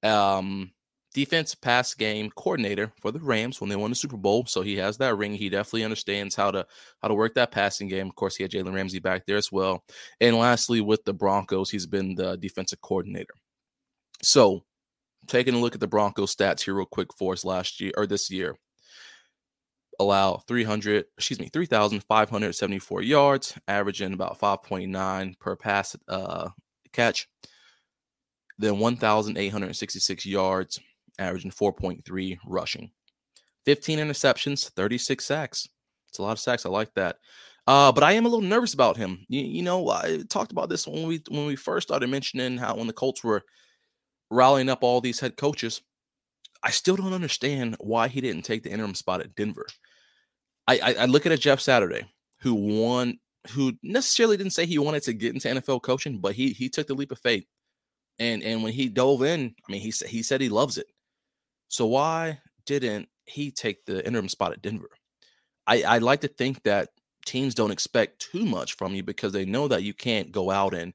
um, 0.04 0.72
defense 1.16 1.56
pass 1.56 1.94
game 1.94 2.30
coordinator 2.30 2.92
for 3.02 3.10
the 3.10 3.20
Rams 3.20 3.62
when 3.62 3.70
they 3.70 3.78
won 3.78 3.90
the 3.90 3.96
Super 3.96 4.18
Bowl. 4.18 4.46
So 4.46 4.62
he 4.62 4.76
has 4.76 4.98
that 4.98 5.18
ring. 5.18 5.34
He 5.34 5.48
definitely 5.48 5.86
understands 5.86 6.36
how 6.36 6.52
to 6.52 6.68
how 7.02 7.08
to 7.08 7.14
work 7.14 7.34
that 7.36 7.52
passing 7.52 7.88
game. 7.88 8.08
Of 8.08 8.16
course, 8.16 8.36
he 8.36 8.44
had 8.44 8.52
Jalen 8.52 8.76
Ramsey 8.76 9.00
back 9.00 9.26
there 9.26 9.38
as 9.38 9.50
well. 9.50 9.86
And 10.20 10.36
lastly, 10.36 10.82
with 10.82 11.06
the 11.06 11.14
Broncos, 11.14 11.72
he's 11.72 11.88
been 11.88 12.16
the 12.16 12.36
defensive 12.36 12.82
coordinator. 12.82 13.34
So 14.22 14.66
taking 15.28 15.56
a 15.56 15.60
look 15.60 15.74
at 15.74 15.80
the 15.80 15.88
Broncos 15.88 16.36
stats 16.36 16.62
here 16.62 16.76
real 16.76 16.86
quick 16.86 17.14
for 17.18 17.32
us 17.32 17.46
last 17.46 17.80
year 17.80 17.94
or 17.96 18.06
this 18.06 18.30
year. 18.30 18.56
Allow 19.98 20.44
300, 20.50 21.06
excuse 21.18 21.40
me, 21.40 21.50
3,574 21.54 23.02
yards, 23.02 23.58
averaging 23.70 24.12
about 24.12 24.38
5.9 24.38 25.40
per 25.40 25.56
pass 25.56 25.96
uh, 26.10 26.50
catch. 26.92 27.30
Then 28.58 28.80
1,866 28.80 30.26
yards, 30.26 30.82
averaging 31.20 31.52
4.3 31.52 32.38
rushing. 32.46 32.92
15 33.66 34.00
interceptions, 34.00 34.70
36 34.72 35.26
sacks. 35.26 35.68
It's 36.10 36.20
a 36.20 36.22
lot 36.22 36.34
of 36.34 36.40
sacks. 36.40 36.66
I 36.66 36.70
like 36.70 36.94
that. 36.94 37.18
Uh, 37.68 37.92
but 37.92 38.04
I 38.04 38.12
am 38.12 38.26
a 38.26 38.30
little 38.30 38.48
nervous 38.48 38.74
about 38.74 38.96
him. 38.96 39.26
You, 39.28 39.42
you, 39.42 39.64
know, 39.64 39.90
I 39.90 40.22
talked 40.30 40.52
about 40.52 40.70
this 40.70 40.88
when 40.88 41.08
we 41.08 41.22
when 41.30 41.48
we 41.48 41.56
first 41.56 41.88
started 41.88 42.10
mentioning 42.10 42.58
how 42.58 42.76
when 42.76 42.88
the 42.88 42.94
Colts 42.94 43.24
were 43.24 43.44
rallying 44.30 44.70
up 44.70 44.84
all 44.84 45.02
these 45.02 45.20
head 45.20 45.36
coaches. 45.36 45.82
I 46.64 46.72
still 46.72 46.96
don't 46.96 47.14
understand 47.14 47.76
why 47.80 48.08
he 48.08 48.22
didn't 48.22 48.44
take 48.44 48.64
the 48.64 48.72
interim 48.72 48.96
spot 48.96 49.22
at 49.22 49.36
Denver. 49.36 49.68
I, 50.68 50.80
I, 50.80 50.94
I 51.02 51.06
look 51.06 51.26
at 51.26 51.32
a 51.32 51.38
Jeff 51.38 51.60
Saturday 51.60 52.06
who 52.42 52.56
won, 52.56 53.20
who 53.52 53.74
necessarily 53.84 54.38
didn't 54.38 54.54
say 54.54 54.66
he 54.66 54.80
wanted 54.80 55.04
to 55.04 55.14
get 55.14 55.34
into 55.34 55.48
NFL 55.48 55.84
coaching, 55.84 56.20
but 56.20 56.34
he 56.34 56.50
he 56.50 56.70
took 56.70 56.88
the 56.88 56.96
leap 56.96 57.12
of 57.12 57.20
faith. 57.20 57.46
And 58.20 58.44
and 58.44 58.64
when 58.64 58.74
he 58.74 58.90
dove 58.90 59.24
in, 59.24 59.56
I 59.68 59.72
mean, 59.72 59.82
he 59.82 59.92
said 59.92 60.10
he 60.10 60.22
said 60.24 60.40
he 60.40 60.50
loves 60.50 60.78
it. 60.78 60.88
So 61.68 61.86
why 61.88 62.40
didn't 62.66 63.10
he 63.26 63.52
take 63.52 63.86
the 63.86 64.06
interim 64.06 64.30
spot 64.30 64.52
at 64.52 64.62
Denver? 64.62 64.90
I, 65.68 65.82
I 65.84 65.98
like 65.98 66.22
to 66.22 66.28
think 66.28 66.64
that 66.64 66.90
teams 67.26 67.56
don't 67.56 67.72
expect 67.72 68.20
too 68.20 68.46
much 68.46 68.76
from 68.76 68.94
you 68.94 69.04
because 69.04 69.34
they 69.34 69.46
know 69.46 69.68
that 69.68 69.84
you 69.84 69.94
can't 69.94 70.32
go 70.32 70.52
out 70.52 70.74
and 70.74 70.94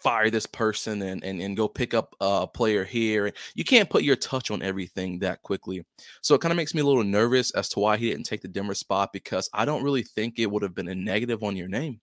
fire 0.00 0.30
this 0.30 0.46
person 0.46 1.02
and, 1.02 1.24
and, 1.24 1.40
and 1.40 1.56
go 1.56 1.68
pick 1.68 1.92
up 1.92 2.14
a 2.20 2.46
player 2.46 2.84
here. 2.84 3.32
You 3.54 3.64
can't 3.64 3.90
put 3.90 4.04
your 4.04 4.16
touch 4.16 4.50
on 4.50 4.62
everything 4.62 5.18
that 5.20 5.42
quickly. 5.42 5.84
So 6.22 6.34
it 6.34 6.40
kind 6.40 6.52
of 6.52 6.56
makes 6.56 6.74
me 6.74 6.80
a 6.80 6.86
little 6.86 7.04
nervous 7.04 7.50
as 7.52 7.68
to 7.70 7.80
why 7.80 7.96
he 7.96 8.10
didn't 8.10 8.26
take 8.26 8.40
the 8.40 8.48
Denver 8.48 8.74
spot 8.74 9.12
because 9.12 9.50
I 9.52 9.64
don't 9.64 9.82
really 9.82 10.02
think 10.04 10.38
it 10.38 10.50
would 10.50 10.62
have 10.62 10.74
been 10.74 10.88
a 10.88 10.94
negative 10.94 11.42
on 11.42 11.56
your 11.56 11.68
name 11.68 12.00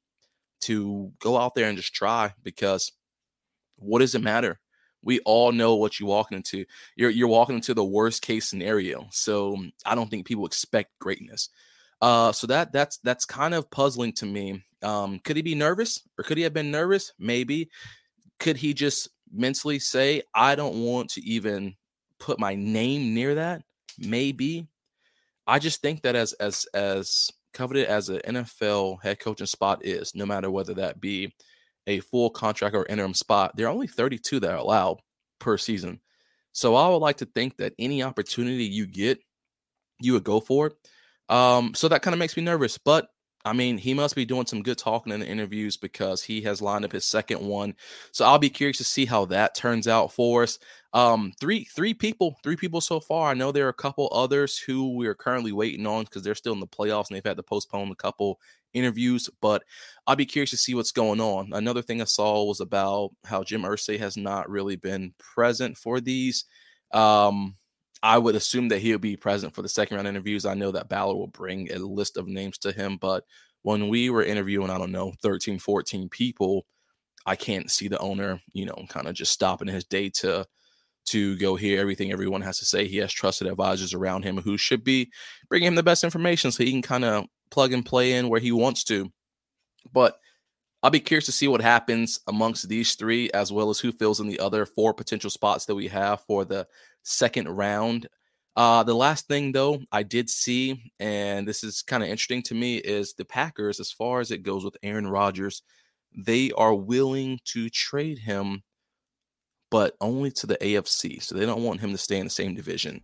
to 0.62 1.12
go 1.20 1.38
out 1.38 1.56
there 1.56 1.70
and 1.70 1.78
just 1.78 1.94
try 1.94 2.34
because 2.44 2.92
what 3.78 4.00
does 4.00 4.16
it 4.16 4.22
matter? 4.22 4.60
We 5.06 5.20
all 5.20 5.54
know 5.54 5.76
what 5.76 6.00
you're 6.00 6.10
walking 6.10 6.36
into. 6.36 6.66
You're 6.98 7.12
you're 7.12 7.30
walking 7.30 7.56
into 7.56 7.74
the 7.74 7.86
worst 7.86 8.22
case 8.22 8.50
scenario. 8.50 9.08
So 9.12 9.58
I 9.86 9.96
don't 9.96 10.10
think 10.10 10.26
people 10.26 10.46
expect 10.46 11.00
greatness. 11.00 11.50
Uh, 12.02 12.34
so 12.34 12.48
that 12.48 12.74
that's 12.74 12.98
that's 12.98 13.24
kind 13.26 13.54
of 13.54 13.70
puzzling 13.72 14.12
to 14.14 14.26
me. 14.26 14.64
Um, 14.82 15.20
could 15.20 15.38
he 15.38 15.42
be 15.42 15.56
nervous, 15.56 16.02
or 16.18 16.24
could 16.24 16.38
he 16.38 16.44
have 16.44 16.54
been 16.54 16.72
nervous? 16.72 17.14
Maybe. 17.18 17.70
Could 18.40 18.58
he 18.58 18.74
just 18.74 19.08
mentally 19.32 19.80
say, 19.80 20.24
"I 20.34 20.56
don't 20.56 20.84
want 20.84 21.12
to 21.12 21.24
even 21.24 21.76
put 22.20 22.40
my 22.40 22.56
name 22.56 23.14
near 23.14 23.36
that"? 23.36 23.62
Maybe. 23.98 24.68
I 25.48 25.60
just 25.60 25.82
think 25.82 26.02
that 26.02 26.16
as 26.16 26.34
as 26.34 26.66
as 26.74 27.32
coveted 27.54 27.86
as 27.86 28.10
an 28.10 28.20
NFL 28.26 29.02
head 29.02 29.20
coaching 29.20 29.48
spot 29.48 29.86
is, 29.86 30.14
no 30.16 30.26
matter 30.26 30.52
whether 30.52 30.74
that 30.74 31.00
be 31.00 31.34
a 31.88 32.00
full 32.00 32.30
contract 32.30 32.76
or 32.76 32.86
interim 32.86 33.14
spot, 33.14 33.56
there 33.56 33.68
are 33.68 33.72
only 33.72 33.88
32 33.88 34.40
that 34.40 34.52
are 34.52 34.58
allowed 34.58 35.00
per 35.40 35.58
season. 35.58 36.00
So 36.52 36.76
I 36.76 36.90
would 36.90 36.98
like 36.98 37.18
to 37.18 37.26
think 37.26 37.58
that 37.58 37.74
any 37.78 38.02
opportunity 38.02 38.66
you 38.66 38.88
get, 38.88 39.20
you 40.00 40.14
would 40.14 40.24
go 40.24 40.40
for 40.40 40.68
it. 40.68 40.74
Um, 41.28 41.74
so 41.74 41.88
that 41.88 42.02
kind 42.02 42.14
of 42.14 42.20
makes 42.20 42.38
me 42.38 42.44
nervous. 42.44 42.78
But 42.78 43.10
I 43.46 43.54
mean, 43.54 43.78
he 43.78 43.94
must 43.94 44.16
be 44.16 44.26
doing 44.26 44.48
some 44.48 44.64
good 44.64 44.80
talking 44.80 45.14
in 45.14 45.20
the 45.20 45.28
interviews 45.28 45.78
because 45.78 46.24
he 46.24 46.42
has 46.42 46.64
lined 46.64 46.84
up 46.84 46.92
his 46.92 47.06
second 47.06 47.42
one. 47.42 47.76
So 48.12 48.26
I'll 48.26 48.40
be 48.40 48.50
curious 48.50 48.80
to 48.80 48.84
see 48.84 49.06
how 49.06 49.26
that 49.26 49.54
turns 49.54 49.88
out 49.88 50.12
for 50.12 50.42
us. 50.44 50.58
Um, 50.94 51.32
three 51.40 51.66
three 51.66 51.94
people, 51.94 52.38
three 52.42 52.56
people 52.56 52.82
so 52.82 53.00
far. 53.00 53.30
I 53.30 53.36
know 53.36 53.52
there 53.52 53.68
are 53.68 53.70
a 53.70 53.74
couple 53.74 54.10
others 54.12 54.58
who 54.58 54.96
we 54.96 55.06
are 55.06 55.14
currently 55.14 55.52
waiting 55.52 55.86
on 55.86 56.06
because 56.06 56.24
they're 56.24 56.34
still 56.34 56.54
in 56.54 56.60
the 56.60 56.68
playoffs 56.68 57.10
and 57.10 57.16
they've 57.16 57.26
had 57.26 57.38
to 57.38 57.44
postpone 57.44 57.92
a 57.92 57.96
couple 57.96 58.40
interviews. 58.76 59.30
But 59.42 59.64
I'll 60.06 60.16
be 60.16 60.26
curious 60.26 60.52
to 60.52 60.58
see 60.58 60.76
what's 60.76 60.92
going 60.92 61.22
on. 61.22 61.52
Another 61.54 61.82
thing 61.82 62.02
I 62.02 62.06
saw 62.06 62.44
was 62.44 62.60
about 62.60 63.12
how 63.26 63.44
Jim 63.44 63.64
Irsay 63.64 63.98
has 64.00 64.18
not 64.18 64.50
really 64.50 64.76
been 64.76 65.14
present 65.18 65.78
for 65.78 66.00
these. 66.00 66.46
Um, 66.92 67.56
I 68.04 68.18
would 68.18 68.36
assume 68.36 68.68
that 68.70 68.80
he'll 68.80 69.00
be 69.00 69.18
present 69.18 69.56
for 69.56 69.62
the 69.62 69.70
second 69.70 69.96
round 69.96 70.08
interviews. 70.08 70.46
I 70.46 70.54
know 70.54 70.72
that 70.72 70.90
Ballard 70.90 71.18
will 71.18 71.28
bring 71.28 71.72
a 71.72 71.80
list 71.80 72.18
of 72.18 72.28
names 72.28 72.58
to 72.60 72.72
him, 72.72 72.98
but 73.02 73.24
when 73.64 73.90
we 73.90 74.12
were 74.12 74.24
interviewing, 74.24 74.70
I 74.70 74.78
don't 74.78 74.92
know, 74.92 75.14
13, 75.24 75.58
14 75.58 76.10
people, 76.10 76.68
I 77.26 77.36
can't 77.36 77.72
see 77.72 77.88
the 77.88 77.98
owner, 77.98 78.40
you 78.54 78.66
know, 78.66 78.86
kind 78.90 79.08
of 79.08 79.16
just 79.16 79.32
stopping 79.32 79.68
his 79.68 79.86
day 79.86 80.10
to 80.18 80.46
to 81.08 81.38
go 81.38 81.56
hear 81.56 81.80
everything 81.80 82.12
everyone 82.12 82.42
has 82.42 82.58
to 82.60 82.66
say. 82.66 82.88
He 82.88 82.98
has 82.98 83.12
trusted 83.12 83.48
advisors 83.48 83.94
around 83.94 84.24
him 84.24 84.38
who 84.38 84.58
should 84.58 84.84
be 84.84 85.12
bringing 85.50 85.68
him 85.68 85.76
the 85.76 85.84
best 85.84 86.04
information 86.04 86.52
so 86.52 86.64
he 86.64 86.72
can 86.72 86.82
kind 86.82 87.06
of 87.06 87.26
plug 87.50 87.74
and 87.74 87.86
play 87.86 88.14
in 88.14 88.30
where 88.30 88.40
he 88.40 88.52
wants 88.52 88.84
to. 88.86 89.12
But 89.94 90.20
I'll 90.84 90.92
be 90.92 91.00
curious 91.00 91.26
to 91.26 91.32
see 91.32 91.48
what 91.48 91.62
happens 91.62 92.20
amongst 92.28 92.70
these 92.70 92.94
three, 92.96 93.32
as 93.32 93.52
well 93.52 93.70
as 93.70 93.80
who 93.80 93.92
fills 93.92 94.20
in 94.20 94.28
the 94.28 94.40
other 94.40 94.66
four 94.66 94.94
potential 94.94 95.30
spots 95.30 95.66
that 95.66 95.76
we 95.76 95.88
have 95.88 96.22
for 96.22 96.46
the 96.46 96.68
second 97.04 97.48
round. 97.48 98.08
Uh, 98.56 98.84
the 98.84 98.94
last 98.94 99.28
thing, 99.28 99.52
though, 99.52 99.82
I 99.92 100.04
did 100.04 100.30
see, 100.30 100.92
and 101.00 101.48
this 101.48 101.64
is 101.64 101.82
kind 101.82 102.04
of 102.04 102.10
interesting 102.10 102.44
to 102.44 102.54
me, 102.54 102.78
is 102.78 103.14
the 103.14 103.26
Packers, 103.26 103.80
as 103.80 103.92
far 103.92 104.20
as 104.20 104.32
it 104.32 104.44
goes 104.44 104.64
with 104.64 104.78
Aaron 104.84 105.08
Rodgers, 105.08 105.64
they 106.16 106.52
are 106.52 106.74
willing 106.74 107.40
to 107.46 107.70
trade 107.70 108.20
him, 108.20 108.64
but 109.72 109.96
only 110.00 110.32
to 110.32 110.48
the 110.48 110.58
AFC. 110.58 111.22
So 111.22 111.36
they 111.36 111.46
don't 111.46 111.64
want 111.64 111.82
him 111.82 111.92
to 111.92 111.98
stay 111.98 112.18
in 112.18 112.26
the 112.26 112.30
same 112.30 112.56
division 112.56 113.02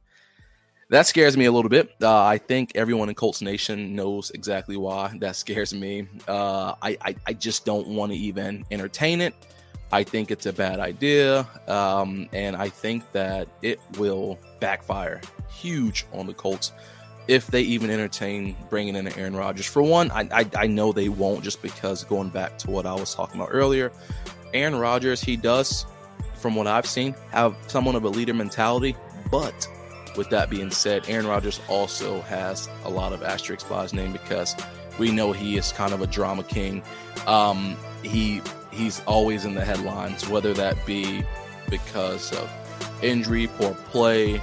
that 0.91 1.07
scares 1.07 1.37
me 1.37 1.45
a 1.45 1.51
little 1.51 1.69
bit. 1.69 1.95
Uh, 2.01 2.23
I 2.25 2.37
think 2.37 2.73
everyone 2.75 3.07
in 3.07 3.15
Colts 3.15 3.41
Nation 3.41 3.95
knows 3.95 4.29
exactly 4.31 4.75
why 4.75 5.13
that 5.19 5.35
scares 5.37 5.73
me. 5.73 6.07
Uh, 6.27 6.75
I, 6.81 6.97
I, 7.01 7.15
I 7.27 7.33
just 7.33 7.65
don't 7.65 7.87
want 7.87 8.11
to 8.11 8.17
even 8.17 8.65
entertain 8.71 9.21
it. 9.21 9.33
I 9.93 10.03
think 10.03 10.31
it's 10.31 10.45
a 10.45 10.53
bad 10.53 10.79
idea, 10.79 11.47
um, 11.67 12.29
and 12.31 12.55
I 12.55 12.69
think 12.69 13.09
that 13.11 13.47
it 13.61 13.79
will 13.97 14.39
backfire 14.59 15.19
huge 15.49 16.05
on 16.13 16.27
the 16.27 16.33
Colts 16.33 16.71
if 17.27 17.47
they 17.47 17.61
even 17.61 17.89
entertain 17.89 18.55
bringing 18.69 18.95
in 18.95 19.07
Aaron 19.17 19.35
Rodgers. 19.35 19.65
For 19.65 19.81
one, 19.81 20.09
I, 20.11 20.27
I, 20.31 20.49
I 20.55 20.67
know 20.67 20.91
they 20.91 21.09
won't, 21.09 21.43
just 21.43 21.61
because 21.61 22.03
going 22.05 22.29
back 22.29 22.57
to 22.59 22.71
what 22.71 22.85
I 22.85 22.93
was 22.93 23.13
talking 23.13 23.39
about 23.39 23.49
earlier, 23.51 23.91
Aaron 24.53 24.75
Rodgers 24.75 25.21
he 25.21 25.35
does, 25.35 25.85
from 26.35 26.55
what 26.55 26.67
I've 26.67 26.85
seen, 26.85 27.13
have 27.31 27.55
somewhat 27.67 27.95
of 27.95 28.03
a 28.05 28.09
leader 28.09 28.33
mentality, 28.33 28.95
but 29.29 29.67
with 30.15 30.29
that 30.29 30.49
being 30.49 30.71
said, 30.71 31.07
Aaron 31.07 31.27
Rodgers 31.27 31.59
also 31.67 32.21
has 32.21 32.69
a 32.85 32.89
lot 32.89 33.13
of 33.13 33.23
asterisks 33.23 33.67
by 33.67 33.83
his 33.83 33.93
name 33.93 34.11
because 34.11 34.55
we 34.97 35.11
know 35.11 35.31
he 35.31 35.57
is 35.57 35.71
kind 35.71 35.93
of 35.93 36.01
a 36.01 36.07
drama 36.07 36.43
king. 36.43 36.83
Um, 37.27 37.77
he 38.03 38.41
he's 38.71 39.01
always 39.05 39.45
in 39.45 39.55
the 39.55 39.63
headlines, 39.63 40.27
whether 40.27 40.53
that 40.53 40.85
be 40.85 41.23
because 41.69 42.31
of 42.33 42.51
injury, 43.01 43.47
poor 43.47 43.73
play, 43.91 44.39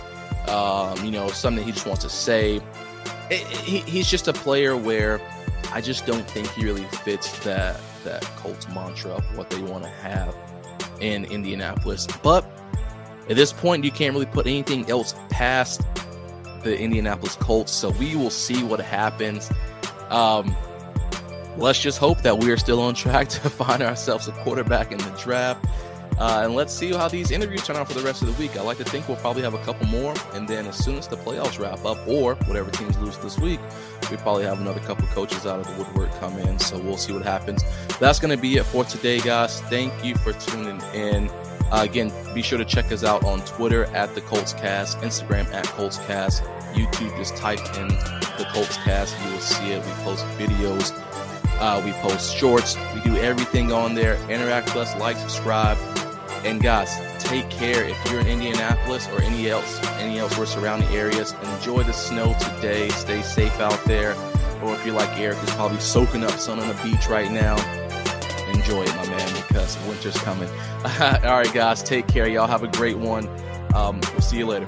um, 0.48 1.04
you 1.04 1.10
know, 1.10 1.28
something 1.28 1.64
he 1.64 1.72
just 1.72 1.86
wants 1.86 2.04
to 2.04 2.10
say. 2.10 2.56
It, 2.56 2.62
it, 3.30 3.46
he, 3.46 3.78
he's 3.80 4.08
just 4.08 4.28
a 4.28 4.32
player 4.32 4.76
where 4.76 5.20
I 5.72 5.80
just 5.80 6.06
don't 6.06 6.28
think 6.30 6.48
he 6.52 6.64
really 6.64 6.84
fits 6.84 7.38
that 7.40 7.80
that 8.04 8.22
Colts 8.36 8.68
mantra 8.68 9.12
of 9.12 9.36
what 9.36 9.50
they 9.50 9.60
want 9.60 9.84
to 9.84 9.90
have 9.90 10.34
in 11.00 11.24
Indianapolis. 11.26 12.06
But 12.22 12.44
at 13.28 13.36
this 13.36 13.52
point, 13.52 13.84
you 13.84 13.90
can't 13.90 14.14
really 14.14 14.26
put 14.26 14.46
anything 14.46 14.88
else 14.90 15.14
past 15.28 15.82
the 16.62 16.78
Indianapolis 16.78 17.36
Colts. 17.36 17.72
So 17.72 17.90
we 17.90 18.16
will 18.16 18.30
see 18.30 18.62
what 18.62 18.80
happens. 18.80 19.50
Um, 20.10 20.56
let's 21.56 21.80
just 21.80 21.98
hope 21.98 22.22
that 22.22 22.38
we 22.38 22.50
are 22.50 22.56
still 22.56 22.80
on 22.80 22.94
track 22.94 23.28
to 23.28 23.50
find 23.50 23.82
ourselves 23.82 24.28
a 24.28 24.32
quarterback 24.32 24.92
in 24.92 24.98
the 24.98 25.10
draft. 25.22 25.64
Uh, 26.18 26.40
and 26.42 26.56
let's 26.56 26.74
see 26.74 26.92
how 26.92 27.06
these 27.06 27.30
interviews 27.30 27.64
turn 27.64 27.76
out 27.76 27.86
for 27.86 27.94
the 27.94 28.02
rest 28.02 28.22
of 28.22 28.28
the 28.28 28.42
week. 28.42 28.56
I 28.56 28.62
like 28.62 28.78
to 28.78 28.84
think 28.84 29.06
we'll 29.06 29.18
probably 29.18 29.42
have 29.42 29.54
a 29.54 29.62
couple 29.62 29.86
more. 29.86 30.14
And 30.32 30.48
then 30.48 30.66
as 30.66 30.76
soon 30.76 30.98
as 30.98 31.06
the 31.06 31.16
playoffs 31.16 31.60
wrap 31.60 31.84
up, 31.84 31.98
or 32.08 32.34
whatever 32.46 32.72
teams 32.72 32.98
lose 32.98 33.16
this 33.18 33.38
week, 33.38 33.60
we 34.10 34.16
probably 34.16 34.44
have 34.44 34.60
another 34.60 34.80
couple 34.80 35.06
coaches 35.08 35.46
out 35.46 35.60
of 35.60 35.66
the 35.68 35.74
woodwork 35.74 36.10
come 36.18 36.36
in. 36.38 36.58
So 36.58 36.76
we'll 36.78 36.96
see 36.96 37.12
what 37.12 37.22
happens. 37.22 37.62
That's 38.00 38.18
going 38.18 38.34
to 38.34 38.40
be 38.40 38.56
it 38.56 38.64
for 38.64 38.82
today, 38.82 39.20
guys. 39.20 39.60
Thank 39.62 40.04
you 40.04 40.16
for 40.16 40.32
tuning 40.32 40.80
in. 40.92 41.30
Uh, 41.70 41.82
again, 41.82 42.10
be 42.34 42.40
sure 42.42 42.58
to 42.58 42.64
check 42.64 42.90
us 42.92 43.04
out 43.04 43.24
on 43.24 43.40
Twitter 43.42 43.84
at 43.86 44.14
the 44.14 44.20
Colts 44.22 44.54
Cast, 44.54 44.98
Instagram 44.98 45.52
at 45.52 45.66
Colts 45.66 45.98
Cast, 45.98 46.42
YouTube. 46.72 47.14
Just 47.16 47.36
type 47.36 47.58
in 47.76 47.88
the 47.88 48.46
Colts 48.52 48.76
Cast, 48.78 49.14
you 49.22 49.32
will 49.32 49.40
see 49.40 49.72
it. 49.72 49.84
We 49.84 49.92
post 50.02 50.24
videos, 50.38 50.92
uh, 51.60 51.82
we 51.84 51.92
post 51.92 52.34
shorts, 52.34 52.76
we 52.94 53.02
do 53.02 53.16
everything 53.18 53.70
on 53.70 53.94
there. 53.94 54.14
Interact 54.30 54.68
with 54.68 54.88
us, 54.88 54.96
like, 54.98 55.18
subscribe, 55.18 55.76
and 56.44 56.62
guys, 56.62 56.90
take 57.18 57.50
care. 57.50 57.84
If 57.84 58.10
you're 58.10 58.20
in 58.20 58.28
Indianapolis 58.28 59.06
or 59.08 59.20
any 59.20 59.50
else, 59.50 59.78
any 59.98 60.18
elsewhere 60.18 60.46
surrounding 60.46 60.88
areas, 60.88 61.34
enjoy 61.56 61.82
the 61.82 61.92
snow 61.92 62.34
today. 62.40 62.88
Stay 62.90 63.20
safe 63.20 63.60
out 63.60 63.82
there. 63.84 64.14
Or 64.62 64.74
if 64.74 64.84
you're 64.86 64.94
like 64.94 65.16
Eric, 65.18 65.36
who's 65.38 65.50
probably 65.50 65.78
soaking 65.78 66.24
up 66.24 66.32
sun 66.32 66.58
on 66.58 66.66
the 66.66 66.74
beach 66.82 67.08
right 67.08 67.30
now 67.30 67.56
enjoy 68.68 68.82
it, 68.82 68.96
my 68.96 69.06
man, 69.06 69.34
because 69.48 69.78
winter's 69.86 70.18
coming. 70.18 70.48
All 71.24 71.38
right, 71.38 71.52
guys, 71.54 71.82
take 71.82 72.06
care. 72.06 72.28
Y'all 72.28 72.46
have 72.46 72.62
a 72.62 72.68
great 72.68 72.98
one. 72.98 73.26
Um, 73.74 73.98
we'll 74.12 74.20
see 74.20 74.38
you 74.38 74.46
later. 74.46 74.66